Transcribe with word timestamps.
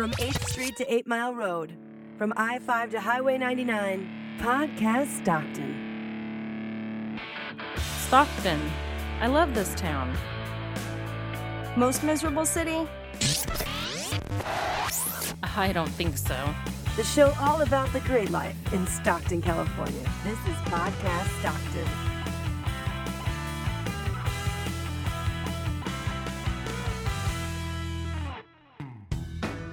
From 0.00 0.12
8th 0.12 0.48
Street 0.48 0.76
to 0.76 0.94
8 0.94 1.06
Mile 1.06 1.34
Road, 1.34 1.74
from 2.16 2.32
I 2.34 2.58
5 2.60 2.92
to 2.92 3.00
Highway 3.00 3.36
99, 3.36 4.08
Podcast 4.38 5.08
Stockton. 5.08 7.20
Stockton. 8.06 8.58
I 9.20 9.26
love 9.26 9.54
this 9.54 9.74
town. 9.74 10.16
Most 11.76 12.02
miserable 12.02 12.46
city? 12.46 12.88
I 15.42 15.70
don't 15.70 15.90
think 15.90 16.16
so. 16.16 16.54
The 16.96 17.04
show 17.04 17.34
all 17.38 17.60
about 17.60 17.92
the 17.92 18.00
great 18.00 18.30
life 18.30 18.56
in 18.72 18.86
Stockton, 18.86 19.42
California. 19.42 20.10
This 20.24 20.38
is 20.46 20.56
Podcast 20.64 21.40
Stockton. 21.40 22.09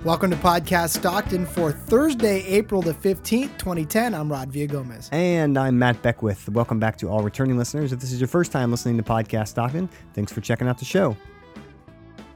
Welcome 0.07 0.31
to 0.31 0.37
Podcast 0.37 0.95
Stockton 0.99 1.45
for 1.45 1.73
Thursday, 1.73 2.41
April 2.45 2.81
the 2.81 2.93
15th, 2.93 3.57
2010. 3.57 4.13
I'm 4.13 4.31
Rod 4.31 4.49
Villagomez. 4.49 5.11
And 5.11 5.57
I'm 5.57 5.77
Matt 5.77 6.01
Beckwith. 6.01 6.47
Welcome 6.47 6.79
back 6.79 6.95
to 6.99 7.09
all 7.09 7.23
returning 7.23 7.57
listeners. 7.57 7.91
If 7.91 7.99
this 7.99 8.13
is 8.13 8.21
your 8.21 8.29
first 8.29 8.53
time 8.53 8.71
listening 8.71 8.95
to 8.95 9.03
Podcast 9.03 9.49
Stockton, 9.49 9.89
thanks 10.13 10.31
for 10.31 10.39
checking 10.39 10.69
out 10.69 10.77
the 10.77 10.85
show. 10.85 11.17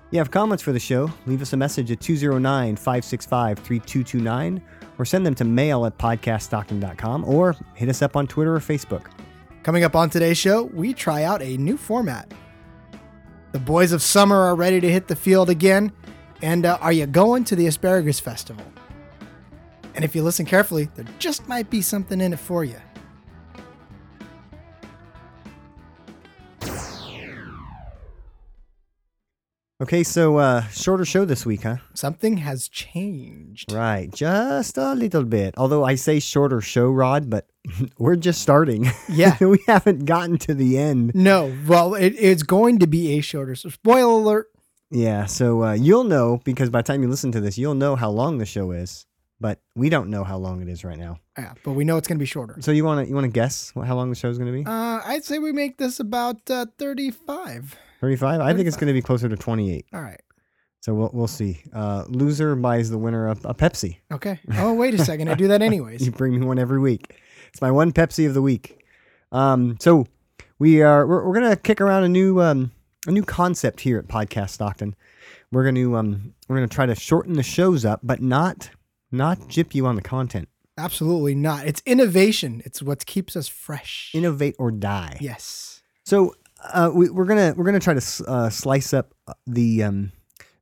You 0.10 0.20
have 0.20 0.32
comments 0.32 0.62
for 0.62 0.74
the 0.74 0.82
show, 0.82 1.10
leave 1.26 1.42
us 1.42 1.54
a 1.54 1.58
message 1.58 1.92
at 1.92 2.02
209 2.02 2.76
565 2.76 3.60
3229 3.60 4.62
or 4.98 5.06
send 5.06 5.26
them 5.26 5.36
to 5.36 5.46
mail 5.46 5.86
at 5.86 5.98
podcaststockton.com 5.98 7.24
or 7.24 7.56
hit 7.76 7.88
us 7.88 8.02
up 8.02 8.18
on 8.18 8.28
Twitter 8.28 8.54
or 8.54 8.60
Facebook. 8.60 9.06
Coming 9.64 9.86
up 9.86 9.96
on 9.96 10.10
today's 10.10 10.38
show, 10.38 10.64
we 10.64 10.94
try 10.94 11.24
out 11.24 11.42
a 11.42 11.56
new 11.56 11.78
format. 11.78 12.34
The 13.54 13.60
boys 13.60 13.94
of 13.94 14.02
summer 14.02 14.36
are 14.38 14.56
ready 14.56 14.82
to 14.82 14.92
hit 14.92 15.08
the 15.08 15.16
field 15.16 15.50
again. 15.50 15.94
And 16.42 16.66
uh, 16.66 16.78
are 16.82 16.92
you 16.92 17.06
going 17.06 17.44
to 17.46 17.56
the 17.56 17.68
Asparagus 17.68 18.20
Festival? 18.20 18.66
And 19.94 20.04
if 20.04 20.16
you 20.16 20.24
listen 20.24 20.46
carefully, 20.46 20.90
there 20.96 21.06
just 21.20 21.48
might 21.48 21.70
be 21.70 21.82
something 21.82 22.20
in 22.22 22.34
it 22.34 22.40
for 22.40 22.64
you. 22.64 22.78
Okay, 29.82 30.04
so 30.04 30.38
uh, 30.38 30.62
shorter 30.68 31.06
show 31.06 31.26
this 31.26 31.44
week, 31.44 31.64
huh? 31.64 31.78
Something 31.96 32.38
has 32.38 32.68
changed. 32.68 33.72
Right, 33.74 34.14
just 34.14 34.78
a 34.78 34.94
little 34.94 35.24
bit. 35.24 35.56
Although 35.58 35.84
I 35.84 35.96
say 35.96 36.20
shorter 36.20 36.62
show, 36.62 36.92
Rod, 36.92 37.32
but 37.32 37.48
we're 37.98 38.16
just 38.16 38.44
starting. 38.44 38.92
Yeah. 39.10 39.38
we 39.42 39.58
haven't 39.66 40.06
gotten 40.06 40.38
to 40.40 40.54
the 40.54 40.78
end. 40.78 41.16
No, 41.16 41.52
well, 41.68 41.96
it, 41.96 42.14
it's 42.20 42.44
going 42.44 42.78
to 42.78 42.86
be 42.86 43.18
a 43.18 43.22
shorter. 43.22 43.56
So, 43.56 43.70
spoiler 43.70 44.12
alert. 44.12 44.51
Yeah, 44.92 45.26
so 45.26 45.64
uh, 45.64 45.74
you'll 45.74 46.04
know 46.04 46.42
because 46.44 46.70
by 46.70 46.80
the 46.80 46.84
time 46.84 47.02
you 47.02 47.10
listen 47.10 47.32
to 47.32 47.40
this, 47.40 47.58
you'll 47.58 47.76
know 47.76 47.96
how 47.96 48.10
long 48.10 48.38
the 48.38 48.46
show 48.46 48.72
is. 48.72 49.06
But 49.40 49.60
we 49.76 49.90
don't 49.90 50.12
know 50.12 50.24
how 50.24 50.38
long 50.38 50.62
it 50.62 50.68
is 50.68 50.84
right 50.84 51.00
now. 51.00 51.18
Yeah, 51.36 51.54
but 51.64 51.72
we 51.72 51.84
know 51.84 51.98
it's 51.98 52.08
going 52.08 52.20
to 52.20 52.22
be 52.22 52.28
shorter. 52.28 52.58
So 52.60 52.72
you 52.72 52.86
want 52.86 53.04
to 53.04 53.10
you 53.10 53.16
want 53.16 53.26
to 53.26 53.32
guess 53.32 53.72
what, 53.74 53.88
how 53.88 53.96
long 53.96 54.12
the 54.12 54.16
show 54.16 54.30
is 54.30 54.38
going 54.38 54.52
to 54.54 54.60
be? 54.60 54.64
Uh, 54.68 55.02
I'd 55.04 55.24
say 55.24 55.40
we 55.40 55.52
make 55.52 55.78
this 55.78 56.00
about 56.00 56.48
uh, 56.52 56.68
35. 56.78 57.76
Thirty 58.00 58.16
five. 58.18 58.40
I 58.42 58.54
think 58.54 58.68
it's 58.68 58.78
going 58.78 58.88
to 58.88 58.94
be 58.94 59.02
closer 59.02 59.28
to 59.30 59.36
twenty 59.36 59.74
eight. 59.74 59.88
All 59.94 60.02
right. 60.02 60.22
So 60.82 60.94
we'll 60.94 61.10
we'll 61.14 61.28
see. 61.28 61.64
Uh, 61.74 62.04
loser 62.08 62.56
buys 62.56 62.90
the 62.92 62.98
winner 63.00 63.28
a, 63.28 63.32
a 63.46 63.54
Pepsi. 63.56 63.98
Okay. 64.12 64.40
Oh, 64.58 64.74
wait 64.74 64.94
a 64.94 65.04
second. 65.04 65.28
I 65.30 65.34
do 65.36 65.48
that 65.48 65.62
anyways. 65.64 66.02
You 66.06 66.12
bring 66.12 66.40
me 66.40 66.46
one 66.46 66.60
every 66.60 66.80
week. 66.80 67.20
It's 67.50 67.62
my 67.62 67.72
one 67.72 67.92
Pepsi 67.94 68.28
of 68.28 68.34
the 68.36 68.42
week. 68.44 68.84
Um, 69.32 69.78
so 69.80 70.06
we 70.60 70.82
are 70.84 71.06
we're, 71.08 71.28
we're 71.28 71.34
gonna 71.34 71.56
kick 71.56 71.82
around 71.82 72.04
a 72.04 72.10
new 72.10 72.42
um, 72.42 72.72
a 73.08 73.12
new 73.12 73.24
concept 73.24 73.82
here 73.82 73.98
at 73.98 74.08
Podcast 74.08 74.52
Stockton. 74.52 74.96
We're 75.52 75.66
gonna 75.66 75.96
um, 75.96 76.34
we're 76.48 76.58
gonna 76.58 76.68
try 76.68 76.86
to 76.86 76.96
shorten 76.96 77.34
the 77.34 77.44
shows 77.44 77.86
up, 77.86 78.00
but 78.04 78.22
not 78.22 78.70
not 79.12 79.48
jip 79.48 79.76
you 79.76 79.86
on 79.86 79.96
the 79.96 80.02
content. 80.02 80.48
Absolutely 80.78 81.36
not. 81.36 81.68
It's 81.68 81.82
innovation. 81.86 82.62
It's 82.66 82.82
what 82.82 83.06
keeps 83.06 83.36
us 83.36 83.48
fresh. 83.48 84.12
Innovate 84.14 84.56
or 84.58 84.72
die. 84.72 85.18
yes. 85.20 85.82
So 86.06 86.36
uh, 86.74 86.92
we, 86.94 87.10
we're 87.10 87.26
gonna 87.26 87.54
we're 87.56 87.66
gonna 87.66 87.80
try 87.80 87.94
to 87.94 88.26
uh, 88.28 88.50
slice 88.50 88.94
up 88.94 89.14
the 89.46 89.84
um, 89.84 90.12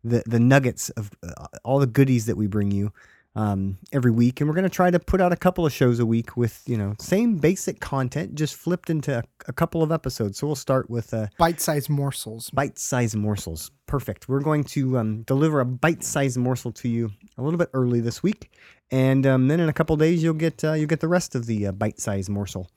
the 0.04 0.24
the 0.26 0.40
nuggets 0.40 0.90
of 0.92 1.12
uh, 1.24 1.48
all 1.64 1.80
the 1.80 1.88
goodies 1.88 2.26
that 2.26 2.38
we 2.38 2.48
bring 2.48 2.72
you 2.72 2.92
um, 3.36 3.78
every 3.92 4.12
week, 4.12 4.42
and 4.42 4.50
we're 4.50 4.56
gonna 4.56 4.70
try 4.70 4.90
to 4.90 5.00
put 5.00 5.22
out 5.22 5.32
a 5.32 5.36
couple 5.36 5.66
of 5.66 5.72
shows 5.72 6.00
a 6.00 6.06
week 6.06 6.36
with 6.36 6.62
you 6.66 6.78
know 6.78 6.96
same 7.00 7.38
basic 7.38 7.80
content, 7.80 8.36
just 8.36 8.56
flipped 8.56 8.90
into 8.90 9.20
a, 9.20 9.24
a 9.48 9.54
couple 9.54 9.84
of 9.84 9.92
episodes. 9.92 10.40
So 10.40 10.48
we'll 10.48 10.56
start 10.56 10.90
with 10.90 11.14
uh, 11.14 11.28
Bite-sized 11.38 11.90
morsels. 11.90 12.50
bite-sized 12.50 13.16
morsels. 13.16 13.72
Perfect. 13.86 14.28
We're 14.30 14.42
going 14.42 14.64
to 14.66 15.00
um, 15.00 15.24
deliver 15.24 15.60
a 15.60 15.66
bite-sized 15.66 16.38
morsel 16.38 16.72
to 16.74 16.90
you 16.90 17.12
a 17.38 17.44
little 17.44 17.58
bit 17.58 17.70
early 17.74 18.02
this 18.02 18.22
week, 18.22 18.52
and 18.92 19.26
um, 19.26 19.48
then 19.48 19.60
in 19.60 19.70
a 19.70 19.74
couple 19.74 19.96
days 19.96 20.24
you'll 20.24 20.34
get 20.34 20.64
uh, 20.64 20.74
you'll 20.74 20.88
get 20.88 21.00
the 21.00 21.08
rest 21.08 21.36
of 21.36 21.46
the 21.46 21.68
uh, 21.68 21.72
bite-sized 21.72 22.30
morsel, 22.30 22.70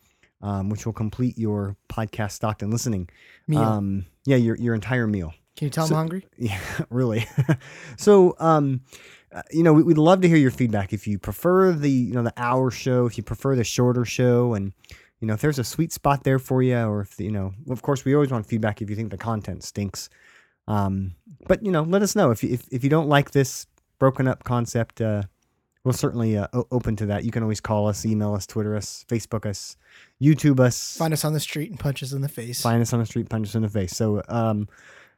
um, 0.42 0.68
which 0.68 0.86
will 0.86 0.92
complete 0.92 1.38
your 1.38 1.76
podcast 1.88 2.32
Stockton 2.32 2.70
listening. 2.70 3.08
Meal. 3.48 3.60
Um, 3.60 4.06
yeah, 4.24 4.36
your 4.36 4.56
your 4.56 4.74
entire 4.74 5.06
meal. 5.06 5.32
Can 5.56 5.66
you 5.66 5.70
tell 5.70 5.86
so- 5.86 5.94
I'm 5.94 5.98
hungry? 6.00 6.26
Yeah, 6.38 6.60
really. 6.90 7.26
so, 7.96 8.34
um, 8.38 8.80
uh, 9.32 9.42
you 9.50 9.62
know, 9.62 9.72
we, 9.72 9.82
we'd 9.82 9.98
love 9.98 10.20
to 10.22 10.28
hear 10.28 10.36
your 10.36 10.50
feedback. 10.50 10.92
If 10.92 11.06
you 11.06 11.18
prefer 11.18 11.72
the, 11.72 11.90
you 11.90 12.12
know, 12.12 12.22
the 12.22 12.34
hour 12.36 12.70
show, 12.70 13.06
if 13.06 13.16
you 13.16 13.22
prefer 13.24 13.56
the 13.56 13.64
shorter 13.64 14.04
show, 14.04 14.54
and 14.54 14.72
you 15.20 15.28
know, 15.28 15.34
if 15.34 15.40
there's 15.40 15.58
a 15.58 15.64
sweet 15.64 15.92
spot 15.92 16.24
there 16.24 16.38
for 16.38 16.62
you, 16.62 16.76
or 16.76 17.00
if 17.00 17.18
you 17.18 17.30
know, 17.30 17.54
of 17.70 17.80
course, 17.82 18.04
we 18.04 18.14
always 18.14 18.30
want 18.30 18.44
feedback 18.46 18.82
if 18.82 18.90
you 18.90 18.96
think 18.96 19.10
the 19.10 19.16
content 19.16 19.62
stinks. 19.62 20.10
Um, 20.68 21.14
but 21.46 21.64
you 21.64 21.72
know, 21.72 21.82
let 21.82 22.02
us 22.02 22.14
know 22.14 22.30
if 22.30 22.42
you, 22.42 22.52
if 22.52 22.66
if 22.70 22.84
you 22.84 22.90
don't 22.90 23.08
like 23.08 23.30
this 23.30 23.66
broken 23.98 24.28
up 24.28 24.44
concept. 24.44 25.00
Uh, 25.00 25.22
we're 25.84 25.92
certainly 25.92 26.36
uh, 26.36 26.46
open 26.70 26.94
to 26.96 27.06
that. 27.06 27.24
You 27.24 27.32
can 27.32 27.42
always 27.42 27.60
call 27.60 27.88
us, 27.88 28.06
email 28.06 28.34
us, 28.34 28.46
Twitter 28.46 28.76
us, 28.76 29.04
Facebook 29.08 29.44
us, 29.44 29.76
YouTube 30.22 30.60
us 30.60 30.96
Find 30.96 31.12
us 31.12 31.24
on 31.24 31.32
the 31.32 31.40
street 31.40 31.70
and 31.70 31.78
punch 31.80 32.04
us 32.04 32.12
in 32.12 32.20
the 32.20 32.28
face. 32.28 32.62
find 32.62 32.80
us 32.80 32.92
on 32.92 33.00
the 33.00 33.06
street, 33.06 33.28
punch 33.28 33.48
us 33.48 33.54
in 33.56 33.62
the 33.62 33.68
face. 33.68 33.96
So, 33.96 34.22
um, 34.28 34.68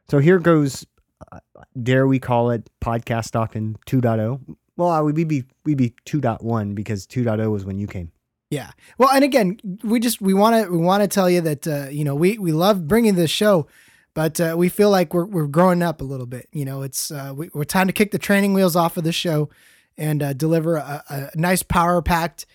so 0.09 0.19
here 0.19 0.39
goes. 0.39 0.85
Uh, 1.31 1.39
dare 1.81 2.07
we 2.07 2.19
call 2.19 2.51
it 2.51 2.69
podcast 2.81 3.25
Stockton 3.25 3.77
2.0? 3.87 4.57
Well, 4.77 5.03
we'd 5.05 5.15
we 5.15 5.23
be 5.23 5.43
we 5.63 5.75
be 5.75 5.93
2.1 6.05 6.75
because 6.75 7.07
2.0 7.07 7.51
was 7.51 7.65
when 7.65 7.77
you 7.77 7.87
came. 7.87 8.11
Yeah. 8.51 8.71
Well, 8.97 9.09
and 9.09 9.23
again, 9.23 9.59
we 9.83 9.99
just 9.99 10.21
we 10.21 10.33
want 10.33 10.63
to 10.63 10.71
we 10.71 10.77
want 10.77 11.01
to 11.03 11.07
tell 11.07 11.29
you 11.29 11.41
that 11.41 11.67
uh, 11.67 11.87
you 11.89 12.03
know 12.03 12.15
we 12.15 12.37
we 12.37 12.51
love 12.51 12.87
bringing 12.87 13.15
this 13.15 13.31
show, 13.31 13.67
but 14.13 14.39
uh, 14.39 14.55
we 14.57 14.69
feel 14.69 14.89
like 14.89 15.13
we're 15.13 15.25
we're 15.25 15.47
growing 15.47 15.81
up 15.81 16.01
a 16.01 16.03
little 16.03 16.25
bit. 16.25 16.47
You 16.51 16.65
know, 16.65 16.81
it's 16.81 17.11
uh, 17.11 17.33
we, 17.35 17.49
we're 17.53 17.63
time 17.63 17.87
to 17.87 17.93
kick 17.93 18.11
the 18.11 18.19
training 18.19 18.53
wheels 18.53 18.75
off 18.75 18.97
of 18.97 19.03
the 19.03 19.11
show 19.11 19.49
and 19.97 20.21
uh, 20.21 20.33
deliver 20.33 20.75
a, 20.75 21.03
a 21.09 21.29
nice 21.35 21.63
power 21.63 22.01
packed 22.01 22.45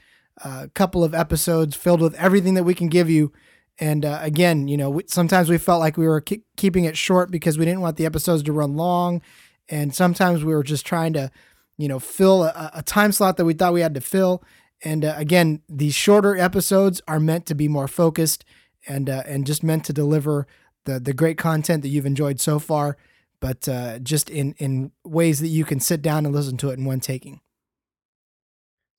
uh, 0.43 0.69
couple 0.75 1.05
of 1.05 1.15
episodes 1.15 1.77
filled 1.77 2.01
with 2.01 2.15
everything 2.15 2.55
that 2.55 2.65
we 2.65 2.75
can 2.75 2.89
give 2.89 3.11
you. 3.11 3.33
And 3.81 4.05
uh, 4.05 4.19
again, 4.21 4.69
you 4.69 4.77
know, 4.77 4.91
we, 4.91 5.05
sometimes 5.09 5.49
we 5.49 5.57
felt 5.57 5.81
like 5.81 5.97
we 5.97 6.07
were 6.07 6.21
ke- 6.21 6.45
keeping 6.57 6.85
it 6.85 6.99
short 6.99 7.31
because 7.31 7.57
we 7.57 7.65
didn't 7.65 7.81
want 7.81 7.97
the 7.97 8.05
episodes 8.05 8.43
to 8.45 8.53
run 8.53 8.77
long, 8.77 9.23
and 9.71 9.95
sometimes 9.95 10.45
we 10.45 10.53
were 10.53 10.63
just 10.63 10.85
trying 10.85 11.15
to, 11.15 11.31
you 11.79 11.89
know, 11.89 11.99
fill 11.99 12.45
a, 12.45 12.71
a 12.75 12.83
time 12.83 13.11
slot 13.11 13.39
that 13.39 13.47
we 13.47 13.55
thought 13.55 13.73
we 13.73 13.81
had 13.81 13.95
to 13.95 14.01
fill. 14.01 14.45
And 14.85 15.05
uh, 15.05 15.15
again, 15.17 15.63
these 15.69 15.95
shorter 15.95 16.37
episodes 16.37 17.01
are 17.09 17.19
meant 17.19 17.47
to 17.47 17.55
be 17.55 17.69
more 17.69 17.89
focused 17.89 18.45
and 18.87 19.09
uh, 19.09 19.23
and 19.27 19.47
just 19.47 19.63
meant 19.63 19.85
to 19.87 19.93
deliver 19.93 20.47
the 20.85 21.01
the 21.01 21.15
great 21.15 21.39
content 21.39 21.83
that 21.83 21.89
you've 21.89 22.07
enjoyed 22.07 22.39
so 22.39 22.59
far, 22.59 22.99
but 23.41 23.67
uh, 23.67 23.99
just 23.99 24.29
in 24.29 24.55
in 24.59 24.93
ways 25.05 25.41
that 25.41 25.49
you 25.49 25.65
can 25.65 25.81
sit 25.81 26.03
down 26.03 26.27
and 26.27 26.35
listen 26.35 26.59
to 26.59 26.71
it 26.71 26.79
in 26.79 26.85
one 26.85 27.01
taking. 27.01 27.41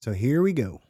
So 0.02 0.14
here 0.14 0.41
we 0.41 0.53
go. 0.53 0.81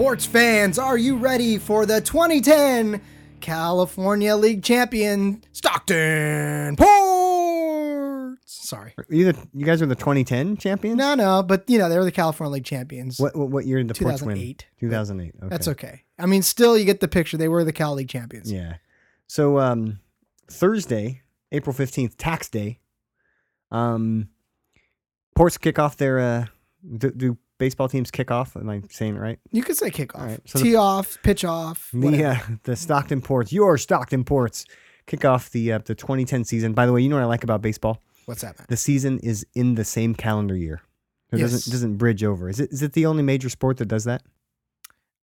Sports 0.00 0.24
fans, 0.24 0.78
are 0.78 0.96
you 0.96 1.18
ready 1.18 1.58
for 1.58 1.84
the 1.84 2.00
2010 2.00 3.02
California 3.40 4.34
League 4.34 4.62
champion 4.62 5.44
Stockton 5.52 6.74
Ports? 6.76 8.40
Sorry. 8.46 8.94
You 9.10 9.30
the, 9.30 9.48
you 9.52 9.66
guys 9.66 9.82
are 9.82 9.86
the 9.86 9.94
2010 9.94 10.56
champions. 10.56 10.96
No, 10.96 11.14
no, 11.14 11.42
but 11.42 11.68
you 11.68 11.76
know, 11.76 11.90
they 11.90 11.98
were 11.98 12.06
the 12.06 12.12
California 12.12 12.54
League 12.54 12.64
champions. 12.64 13.20
What 13.20 13.36
what, 13.36 13.50
what 13.50 13.66
year 13.66 13.76
did 13.76 13.88
the 13.88 13.94
Ports 14.02 14.22
win? 14.22 14.36
2008. 14.36 14.66
2008. 14.80 15.34
Okay. 15.36 15.48
That's 15.50 15.68
okay. 15.68 16.04
I 16.18 16.24
mean, 16.24 16.40
still, 16.40 16.78
you 16.78 16.86
get 16.86 17.00
the 17.00 17.08
picture. 17.08 17.36
They 17.36 17.48
were 17.48 17.62
the 17.62 17.70
Cal 17.70 17.92
League 17.92 18.08
champions. 18.08 18.50
Yeah. 18.50 18.76
So 19.26 19.58
um, 19.58 20.00
Thursday, 20.50 21.20
April 21.52 21.76
15th, 21.76 22.14
tax 22.16 22.48
day. 22.48 22.80
Um, 23.70 24.30
Ports 25.34 25.58
kick 25.58 25.78
off 25.78 25.98
their 25.98 26.18
uh, 26.18 26.46
do, 26.96 27.10
do 27.10 27.38
baseball 27.60 27.88
teams 27.88 28.10
kick 28.10 28.32
off? 28.32 28.56
Am 28.56 28.68
I 28.68 28.82
saying 28.90 29.14
it 29.14 29.20
right? 29.20 29.38
You 29.52 29.62
could 29.62 29.76
say 29.76 29.90
kickoff, 29.90 30.26
right, 30.26 30.40
so 30.46 30.58
the- 30.58 30.64
tee 30.64 30.74
off, 30.74 31.16
pitch 31.22 31.44
off. 31.44 31.90
The 31.94 32.24
uh, 32.24 32.36
the 32.64 32.74
Stockton 32.74 33.20
Ports, 33.22 33.52
your 33.52 33.78
Stockton 33.78 34.24
Ports, 34.24 34.64
kick 35.06 35.24
off 35.24 35.50
the 35.50 35.72
uh, 35.74 35.78
the 35.78 35.94
2010 35.94 36.42
season. 36.44 36.72
By 36.72 36.86
the 36.86 36.92
way, 36.92 37.02
you 37.02 37.08
know 37.08 37.14
what 37.16 37.22
I 37.22 37.26
like 37.26 37.44
about 37.44 37.62
baseball? 37.62 38.02
What's 38.26 38.42
that, 38.42 38.58
man? 38.58 38.66
The 38.68 38.76
season 38.76 39.20
is 39.20 39.46
in 39.54 39.76
the 39.76 39.84
same 39.84 40.16
calendar 40.16 40.56
year. 40.56 40.82
It 41.32 41.38
Yes. 41.38 41.52
doesn't 41.52 41.70
doesn't 41.72 41.96
bridge 41.98 42.24
over. 42.24 42.48
Is 42.48 42.58
it 42.58 42.72
is 42.72 42.82
it 42.82 42.94
the 42.94 43.06
only 43.06 43.22
major 43.22 43.48
sport 43.48 43.76
that 43.76 43.86
does 43.86 44.02
that? 44.04 44.22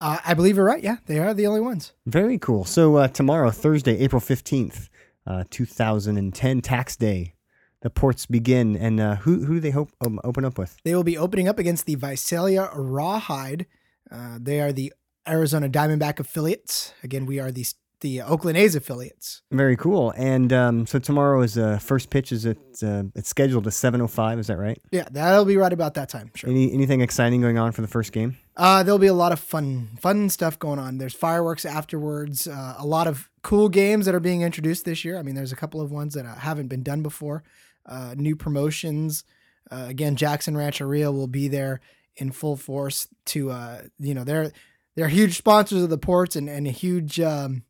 Uh, 0.00 0.18
I 0.24 0.34
believe 0.34 0.56
you're 0.56 0.64
right. 0.64 0.82
Yeah, 0.84 0.98
they 1.06 1.18
are 1.18 1.32
the 1.34 1.46
only 1.46 1.60
ones. 1.60 1.92
Very 2.04 2.38
cool. 2.38 2.64
So 2.64 2.96
uh, 2.96 3.08
tomorrow, 3.08 3.50
Thursday, 3.50 3.98
April 3.98 4.20
fifteenth, 4.20 4.88
uh, 5.26 5.44
two 5.50 5.64
thousand 5.64 6.16
and 6.18 6.34
ten, 6.34 6.60
tax 6.60 6.96
day. 6.96 7.32
The 7.82 7.90
ports 7.90 8.26
begin, 8.26 8.76
and 8.76 8.98
uh, 8.98 9.16
who 9.16 9.44
who 9.44 9.54
do 9.54 9.60
they 9.60 9.70
hope 9.70 9.90
um, 10.04 10.18
open 10.24 10.44
up 10.44 10.58
with? 10.58 10.76
They 10.84 10.94
will 10.94 11.04
be 11.04 11.18
opening 11.18 11.46
up 11.46 11.58
against 11.58 11.86
the 11.86 11.94
Visalia 11.94 12.70
Rawhide. 12.74 13.66
Uh, 14.10 14.38
they 14.40 14.60
are 14.60 14.72
the 14.72 14.92
Arizona 15.28 15.68
Diamondback 15.68 16.18
affiliates. 16.18 16.94
Again, 17.02 17.26
we 17.26 17.38
are 17.38 17.52
the 17.52 17.66
the 18.00 18.22
Oakland 18.22 18.58
A's 18.58 18.74
affiliates. 18.74 19.42
Very 19.50 19.76
cool. 19.76 20.12
And 20.16 20.52
um, 20.52 20.86
so 20.86 20.98
tomorrow 20.98 21.42
is 21.42 21.56
uh, 21.56 21.78
first 21.78 22.10
pitch 22.10 22.30
is 22.32 22.44
at 22.46 22.58
uh, 22.82 23.04
it's 23.14 23.28
scheduled 23.28 23.64
to 23.64 23.70
seven 23.70 24.00
oh 24.00 24.06
five. 24.06 24.38
Is 24.38 24.46
that 24.48 24.58
right? 24.58 24.80
Yeah, 24.90 25.06
that'll 25.10 25.44
be 25.44 25.56
right 25.56 25.72
about 25.72 25.94
that 25.94 26.08
time. 26.08 26.30
Sure. 26.34 26.50
Any 26.50 26.72
anything 26.72 27.00
exciting 27.00 27.40
going 27.40 27.58
on 27.58 27.72
for 27.72 27.82
the 27.82 27.88
first 27.88 28.12
game? 28.12 28.36
Uh, 28.56 28.82
there'll 28.82 28.98
be 28.98 29.06
a 29.06 29.14
lot 29.14 29.32
of 29.32 29.40
fun, 29.40 29.90
fun 30.00 30.30
stuff 30.30 30.58
going 30.58 30.78
on. 30.78 30.96
There's 30.96 31.14
fireworks 31.14 31.66
afterwards. 31.66 32.46
Uh, 32.46 32.74
a 32.78 32.86
lot 32.86 33.06
of 33.06 33.28
cool 33.42 33.68
games 33.68 34.06
that 34.06 34.14
are 34.14 34.20
being 34.20 34.40
introduced 34.42 34.86
this 34.86 35.04
year. 35.04 35.18
I 35.18 35.22
mean, 35.22 35.34
there's 35.34 35.52
a 35.52 35.56
couple 35.56 35.80
of 35.80 35.90
ones 35.90 36.14
that 36.14 36.24
uh, 36.24 36.34
haven't 36.36 36.68
been 36.68 36.82
done 36.82 37.02
before. 37.02 37.44
Uh, 37.86 38.14
new 38.16 38.36
promotions. 38.36 39.24
Uh, 39.70 39.86
again, 39.88 40.16
Jackson 40.16 40.56
Rancheria 40.56 41.10
will 41.10 41.26
be 41.26 41.48
there 41.48 41.80
in 42.16 42.32
full 42.32 42.56
force 42.56 43.08
to, 43.26 43.50
uh, 43.50 43.82
you 43.98 44.14
know, 44.14 44.24
they're 44.24 44.52
they're 44.96 45.08
huge 45.08 45.36
sponsors 45.36 45.82
of 45.82 45.90
the 45.90 45.98
ports 45.98 46.36
and, 46.36 46.48
and 46.48 46.66
a 46.66 46.70
huge 46.70 47.20
um, 47.20 47.62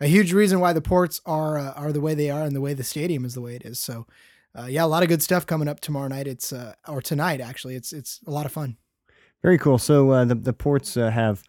a 0.00 0.06
huge 0.06 0.32
reason 0.32 0.58
why 0.60 0.72
the 0.72 0.80
ports 0.80 1.20
are 1.24 1.56
uh, 1.56 1.72
are 1.72 1.92
the 1.92 2.00
way 2.00 2.14
they 2.14 2.28
are 2.28 2.42
and 2.42 2.56
the 2.56 2.60
way 2.60 2.74
the 2.74 2.84
stadium 2.84 3.24
is 3.24 3.34
the 3.34 3.40
way 3.40 3.54
it 3.54 3.62
is. 3.62 3.78
So, 3.78 4.06
uh, 4.58 4.66
yeah, 4.68 4.84
a 4.84 4.86
lot 4.86 5.02
of 5.02 5.08
good 5.08 5.22
stuff 5.22 5.46
coming 5.46 5.68
up 5.68 5.80
tomorrow 5.80 6.08
night. 6.08 6.26
It's 6.26 6.52
uh, 6.52 6.74
or 6.88 7.00
tonight 7.00 7.40
actually. 7.40 7.76
It's 7.76 7.92
it's 7.92 8.20
a 8.26 8.30
lot 8.30 8.46
of 8.46 8.52
fun. 8.52 8.76
Very 9.42 9.58
cool. 9.58 9.78
So 9.78 10.10
uh, 10.10 10.24
the 10.24 10.34
the 10.34 10.52
ports 10.52 10.96
uh, 10.96 11.10
have 11.10 11.42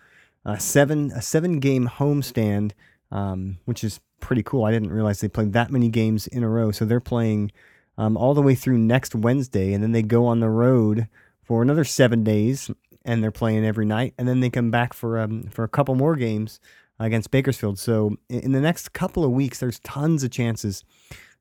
seven 0.60 1.12
a 1.12 1.22
seven 1.22 1.60
game 1.60 1.88
homestand, 1.88 2.74
um, 3.12 3.58
which 3.66 3.84
is 3.84 4.00
pretty 4.20 4.44
cool. 4.44 4.64
I 4.64 4.72
didn't 4.72 4.92
realize 4.92 5.20
they 5.20 5.28
played 5.28 5.54
that 5.54 5.72
many 5.72 5.90
games 5.90 6.28
in 6.28 6.44
a 6.44 6.50
row. 6.50 6.72
So 6.72 6.86
they're 6.86 7.00
playing 7.00 7.52
um, 7.98 8.18
all 8.18 8.34
the 8.34 8.42
way 8.42 8.56
through 8.56 8.78
next 8.78 9.16
Wednesday, 9.16 9.74
and 9.74 9.84
then 9.84 9.92
they 9.92 10.02
go 10.02 10.26
on 10.26 10.40
the 10.40 10.50
road 10.50 11.08
for 11.44 11.62
another 11.62 11.84
seven 11.84 12.24
days, 12.24 12.72
and 13.06 13.24
they're 13.24 13.32
playing 13.32 13.66
every 13.66 13.86
night, 13.86 14.14
and 14.18 14.28
then 14.28 14.40
they 14.40 14.50
come 14.50 14.72
back 14.72 14.94
for 14.94 15.20
um, 15.20 15.44
for 15.44 15.64
a 15.64 15.70
couple 15.70 15.96
more 15.96 16.16
games 16.16 16.60
against 17.00 17.32
Bakersfield. 17.32 17.80
So 17.80 18.18
in, 18.30 18.52
the 18.52 18.62
next 18.62 18.94
couple 18.94 19.24
of 19.24 19.32
weeks, 19.32 19.60
there's 19.60 19.80
tons 19.80 20.24
of 20.24 20.32
chances 20.32 20.84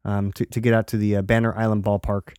um, 0.04 0.32
to 0.32 0.44
to 0.46 0.60
get 0.60 0.74
out 0.74 0.86
to 0.88 0.96
the 0.96 1.16
uh, 1.16 1.22
Banner 1.22 1.56
Island 1.56 1.84
Ballpark 1.84 2.34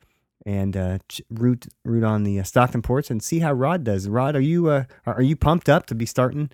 and 0.45 0.75
uh, 0.75 0.98
root 1.30 1.68
root 1.86 2.04
on 2.04 2.24
the 2.24 2.39
uh, 2.39 2.44
Stockton 2.44 2.81
ports 2.81 3.09
and 3.09 3.24
see 3.24 3.39
how 3.39 3.54
Rod 3.54 3.83
does. 3.83 4.07
Rod, 4.07 4.36
are 4.36 4.42
you 4.42 4.69
uh, 4.69 4.86
are 5.06 5.16
are 5.16 5.21
you 5.21 5.36
pumped 5.36 5.69
up 5.69 5.86
to 5.88 5.95
be 5.95 6.06
starting 6.06 6.50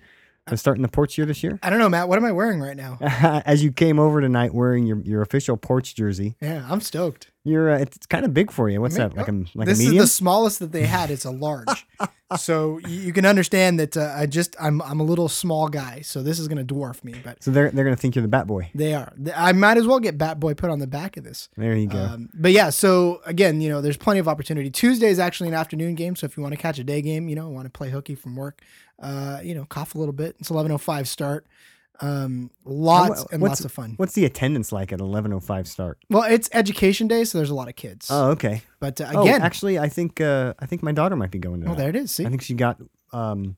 uh, 0.46 0.56
starting 0.56 0.82
the 0.82 0.88
porch 0.88 1.18
year 1.18 1.26
this 1.26 1.42
year? 1.42 1.58
I 1.62 1.70
don't 1.70 1.78
know, 1.78 1.88
Matt. 1.88 2.08
What 2.08 2.18
am 2.18 2.24
I 2.24 2.32
wearing 2.32 2.60
right 2.60 2.76
now? 2.76 2.98
As 3.44 3.62
you 3.62 3.72
came 3.72 3.98
over 3.98 4.20
tonight 4.20 4.54
wearing 4.54 4.86
your, 4.86 5.00
your 5.02 5.22
official 5.22 5.56
Ports 5.56 5.92
jersey, 5.92 6.36
Yeah, 6.40 6.66
I'm 6.68 6.80
stoked. 6.80 7.29
You're 7.44 7.70
uh, 7.70 7.78
it's 7.78 8.06
kind 8.06 8.24
of 8.24 8.34
big 8.34 8.50
for 8.50 8.68
you. 8.68 8.80
What's 8.80 8.98
I 8.98 9.08
mean, 9.08 9.08
that 9.10 9.16
like 9.16 9.28
a 9.28 9.58
like 9.58 9.66
this 9.68 9.78
a 9.78 9.82
is 9.82 9.88
medium? 9.88 10.02
the 10.04 10.06
smallest 10.08 10.58
that 10.58 10.72
they 10.72 10.84
had. 10.86 11.10
It's 11.10 11.24
a 11.24 11.30
large, 11.30 11.86
so 12.38 12.78
you, 12.86 13.00
you 13.00 13.12
can 13.12 13.24
understand 13.24 13.80
that 13.80 13.96
uh, 13.96 14.12
I 14.14 14.26
just 14.26 14.54
I'm 14.60 14.82
I'm 14.82 15.00
a 15.00 15.02
little 15.02 15.28
small 15.28 15.68
guy, 15.68 16.02
so 16.02 16.22
this 16.22 16.38
is 16.38 16.48
gonna 16.48 16.64
dwarf 16.64 17.02
me. 17.02 17.14
But 17.24 17.42
so 17.42 17.50
they're 17.50 17.70
they're 17.70 17.84
gonna 17.84 17.96
think 17.96 18.14
you're 18.14 18.22
the 18.22 18.28
Bat 18.28 18.46
Boy. 18.46 18.70
they 18.74 18.92
are. 18.94 19.12
I 19.34 19.52
might 19.52 19.78
as 19.78 19.86
well 19.86 20.00
get 20.00 20.18
Bat 20.18 20.38
Boy 20.38 20.54
put 20.54 20.68
on 20.70 20.80
the 20.80 20.86
back 20.86 21.16
of 21.16 21.24
this. 21.24 21.48
There 21.56 21.74
you 21.74 21.86
go. 21.88 21.98
Um, 21.98 22.28
but 22.34 22.52
yeah, 22.52 22.68
so 22.70 23.22
again, 23.24 23.60
you 23.60 23.70
know, 23.70 23.80
there's 23.80 23.96
plenty 23.96 24.20
of 24.20 24.28
opportunity. 24.28 24.70
Tuesday 24.70 25.08
is 25.08 25.18
actually 25.18 25.48
an 25.48 25.54
afternoon 25.54 25.94
game, 25.94 26.16
so 26.16 26.26
if 26.26 26.36
you 26.36 26.42
want 26.42 26.54
to 26.54 26.60
catch 26.60 26.78
a 26.78 26.84
day 26.84 27.00
game, 27.00 27.28
you 27.28 27.36
know, 27.36 27.48
want 27.48 27.64
to 27.64 27.70
play 27.70 27.88
hooky 27.90 28.14
from 28.14 28.36
work, 28.36 28.60
uh, 29.00 29.40
you 29.42 29.54
know, 29.54 29.64
cough 29.64 29.94
a 29.94 29.98
little 29.98 30.12
bit. 30.12 30.36
It's 30.40 30.50
11:05 30.50 31.06
start. 31.06 31.46
Um, 32.02 32.50
lots 32.64 33.24
and 33.30 33.42
what's- 33.42 33.50
lots 33.60 33.64
of 33.64 33.72
fun. 33.72 33.94
What's 33.96 34.14
the 34.14 34.24
attendance 34.24 34.72
like 34.72 34.92
at 34.92 35.00
11:05 35.00 35.66
start? 35.66 35.98
Well, 36.08 36.22
it's 36.22 36.48
education 36.52 37.08
day, 37.08 37.24
so 37.24 37.38
there's 37.38 37.50
a 37.50 37.54
lot 37.54 37.68
of 37.68 37.76
kids. 37.76 38.08
Oh, 38.10 38.30
okay. 38.30 38.62
but 38.78 39.00
uh, 39.00 39.10
Oh, 39.14 39.22
again, 39.22 39.42
actually, 39.42 39.78
I 39.78 39.88
think 39.88 40.20
uh, 40.20 40.54
I 40.58 40.66
think 40.66 40.82
my 40.82 40.92
daughter 40.92 41.16
might 41.16 41.30
be 41.30 41.38
going 41.38 41.60
to. 41.60 41.66
oh, 41.66 41.70
that. 41.70 41.76
there 41.78 41.88
it 41.90 41.96
is. 41.96 42.10
See, 42.10 42.24
I 42.24 42.28
think 42.30 42.42
she 42.42 42.54
got 42.54 42.80
um, 43.12 43.56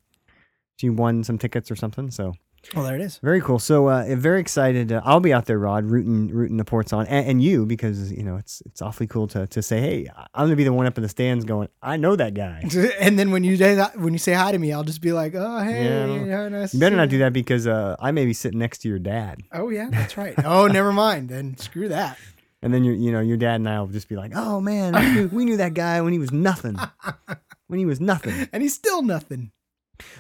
she 0.77 0.91
won 0.91 1.23
some 1.25 1.39
tickets 1.39 1.71
or 1.71 1.77
something. 1.77 2.11
So 2.11 2.33
oh, 2.77 2.83
there 2.83 2.95
it 2.95 3.01
is. 3.01 3.19
Very 3.19 3.41
cool. 3.41 3.59
So, 3.59 3.89
uh, 3.89 4.05
very 4.17 4.41
excited. 4.41 4.93
Uh, 4.93 5.01
I'll 5.05 5.21
be 5.21 5.33
out 5.33 5.47
there, 5.47 5.59
Rod, 5.59 5.85
rooting, 5.87 6.29
rooting 6.29 6.57
the 6.57 6.65
ports 6.65 6.93
on, 6.93 7.07
and, 7.07 7.27
and 7.27 7.43
you 7.43 7.67
because 7.67 8.13
you 8.13 8.23
know 8.23 8.37
it's 8.37 8.63
it's 8.67 8.81
awfully 8.83 9.07
cool 9.07 9.27
to 9.29 9.47
to 9.47 9.63
say, 9.63 9.81
hey, 9.81 10.09
I'm 10.35 10.47
gonna 10.47 10.57
be 10.57 10.65
the 10.65 10.73
one 10.73 10.87
up 10.87 10.97
in 10.97 11.03
the 11.03 11.09
stands 11.09 11.45
going, 11.45 11.69
I 11.83 11.97
know 11.97 12.17
that 12.17 12.35
guy. 12.35 12.63
And 13.01 13.19
then 13.19 13.31
when 13.31 13.43
you 13.45 13.57
say 13.57 13.75
that, 13.75 13.99
when 13.99 14.13
you 14.13 14.19
say 14.19 14.33
hi 14.33 14.53
to 14.53 14.59
me, 14.59 14.73
I'll 14.73 14.85
just 14.85 15.01
be 15.01 15.13
like, 15.13 15.35
"Oh, 15.35 15.59
hey, 15.61 15.85
Yeah. 15.85 16.49
nice 16.49 16.73
You 16.75 16.81
better 16.81 16.97
not 16.97 17.09
do 17.09 17.19
that 17.19 17.33
because 17.33 17.67
uh, 17.67 17.97
I 17.99 18.11
may 18.13 18.25
be 18.27 18.33
sitting 18.33 18.59
next 18.59 18.79
to 18.83 18.89
your 18.89 18.99
dad, 18.99 19.43
Oh 19.53 19.69
yeah, 19.71 19.89
that's 19.91 20.17
right. 20.17 20.35
Oh, 20.45 20.67
never 20.67 20.93
mind. 20.93 21.29
Then 21.29 21.57
screw 21.57 21.89
that. 21.89 22.17
and 22.63 22.73
then 22.73 22.85
your 22.85 22.95
you 22.95 23.11
know 23.11 23.21
your 23.21 23.37
dad 23.37 23.57
and 23.57 23.69
I 23.69 23.81
will 23.81 23.89
just 23.89 24.09
be 24.09 24.17
like, 24.17 24.33
oh 24.35 24.61
man, 24.61 24.95
we 24.95 25.13
knew, 25.13 25.29
we 25.33 25.45
knew 25.45 25.57
that 25.57 25.75
guy 25.75 26.01
when 26.01 26.13
he 26.13 26.19
was 26.19 26.31
nothing, 26.33 26.77
when 27.67 27.79
he 27.79 27.87
was 27.87 28.01
nothing. 28.01 28.49
And 28.53 28.63
he's 28.63 28.75
still 28.75 29.03
nothing. 29.03 29.51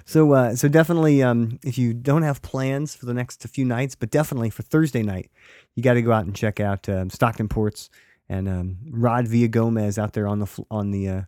So 0.05 0.32
uh, 0.32 0.56
so 0.56 0.69
definitely, 0.69 1.23
um, 1.23 1.58
if 1.64 1.79
you 1.79 1.94
don't 1.94 2.23
have 2.23 2.43
plans 2.43 2.94
for 2.94 3.06
the 3.06 3.14
next 3.14 3.43
few 3.49 3.64
nights, 3.64 3.94
but 3.94 4.11
definitely 4.11 4.50
for 4.50 4.62
Thursday 4.62 5.02
night, 5.02 5.31
you 5.75 5.82
got 5.82 5.94
to 5.94 6.02
go 6.02 6.12
out 6.12 6.25
and 6.25 6.34
check 6.34 6.61
out 6.61 6.88
um, 6.88 7.11
Stockton 7.11 7.49
Ports 7.49 7.90
and 8.29 8.49
um, 8.49 8.79
Rod 8.90 9.26
Villagomez 9.26 9.99
out 9.99 10.12
there 10.12 10.26
on 10.26 10.38
the 10.38 10.46
fl- 10.46 10.62
on 10.70 10.90
the. 10.90 11.08
Uh, 11.08 11.23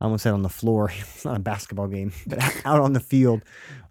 I 0.00 0.06
almost 0.06 0.24
said 0.24 0.32
on 0.32 0.42
the 0.42 0.48
floor. 0.48 0.90
It's 1.14 1.24
not 1.24 1.36
a 1.36 1.40
basketball 1.40 1.86
game, 1.86 2.12
but 2.26 2.40
out 2.64 2.80
on 2.80 2.92
the 2.92 3.00
field. 3.00 3.42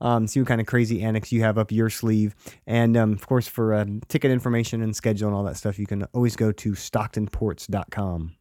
Um, 0.02 0.28
see 0.28 0.42
what 0.42 0.48
kind 0.48 0.60
of 0.60 0.68
crazy 0.68 1.02
antics 1.04 1.32
you 1.32 1.42
have 1.44 1.58
up 1.58 1.72
your 1.72 1.90
sleeve. 1.90 2.36
And 2.68 2.98
um, 2.98 3.14
of 3.14 3.26
course, 3.26 3.48
for 3.48 3.74
um, 3.74 4.02
ticket 4.10 4.30
information 4.30 4.82
and 4.82 4.94
schedule 4.94 5.30
and 5.30 5.38
all 5.38 5.44
that 5.46 5.56
stuff, 5.56 5.80
you 5.80 5.88
can 5.88 6.04
always 6.14 6.36
go 6.36 6.52
to 6.52 6.72
StocktonPorts.com. 6.74 8.36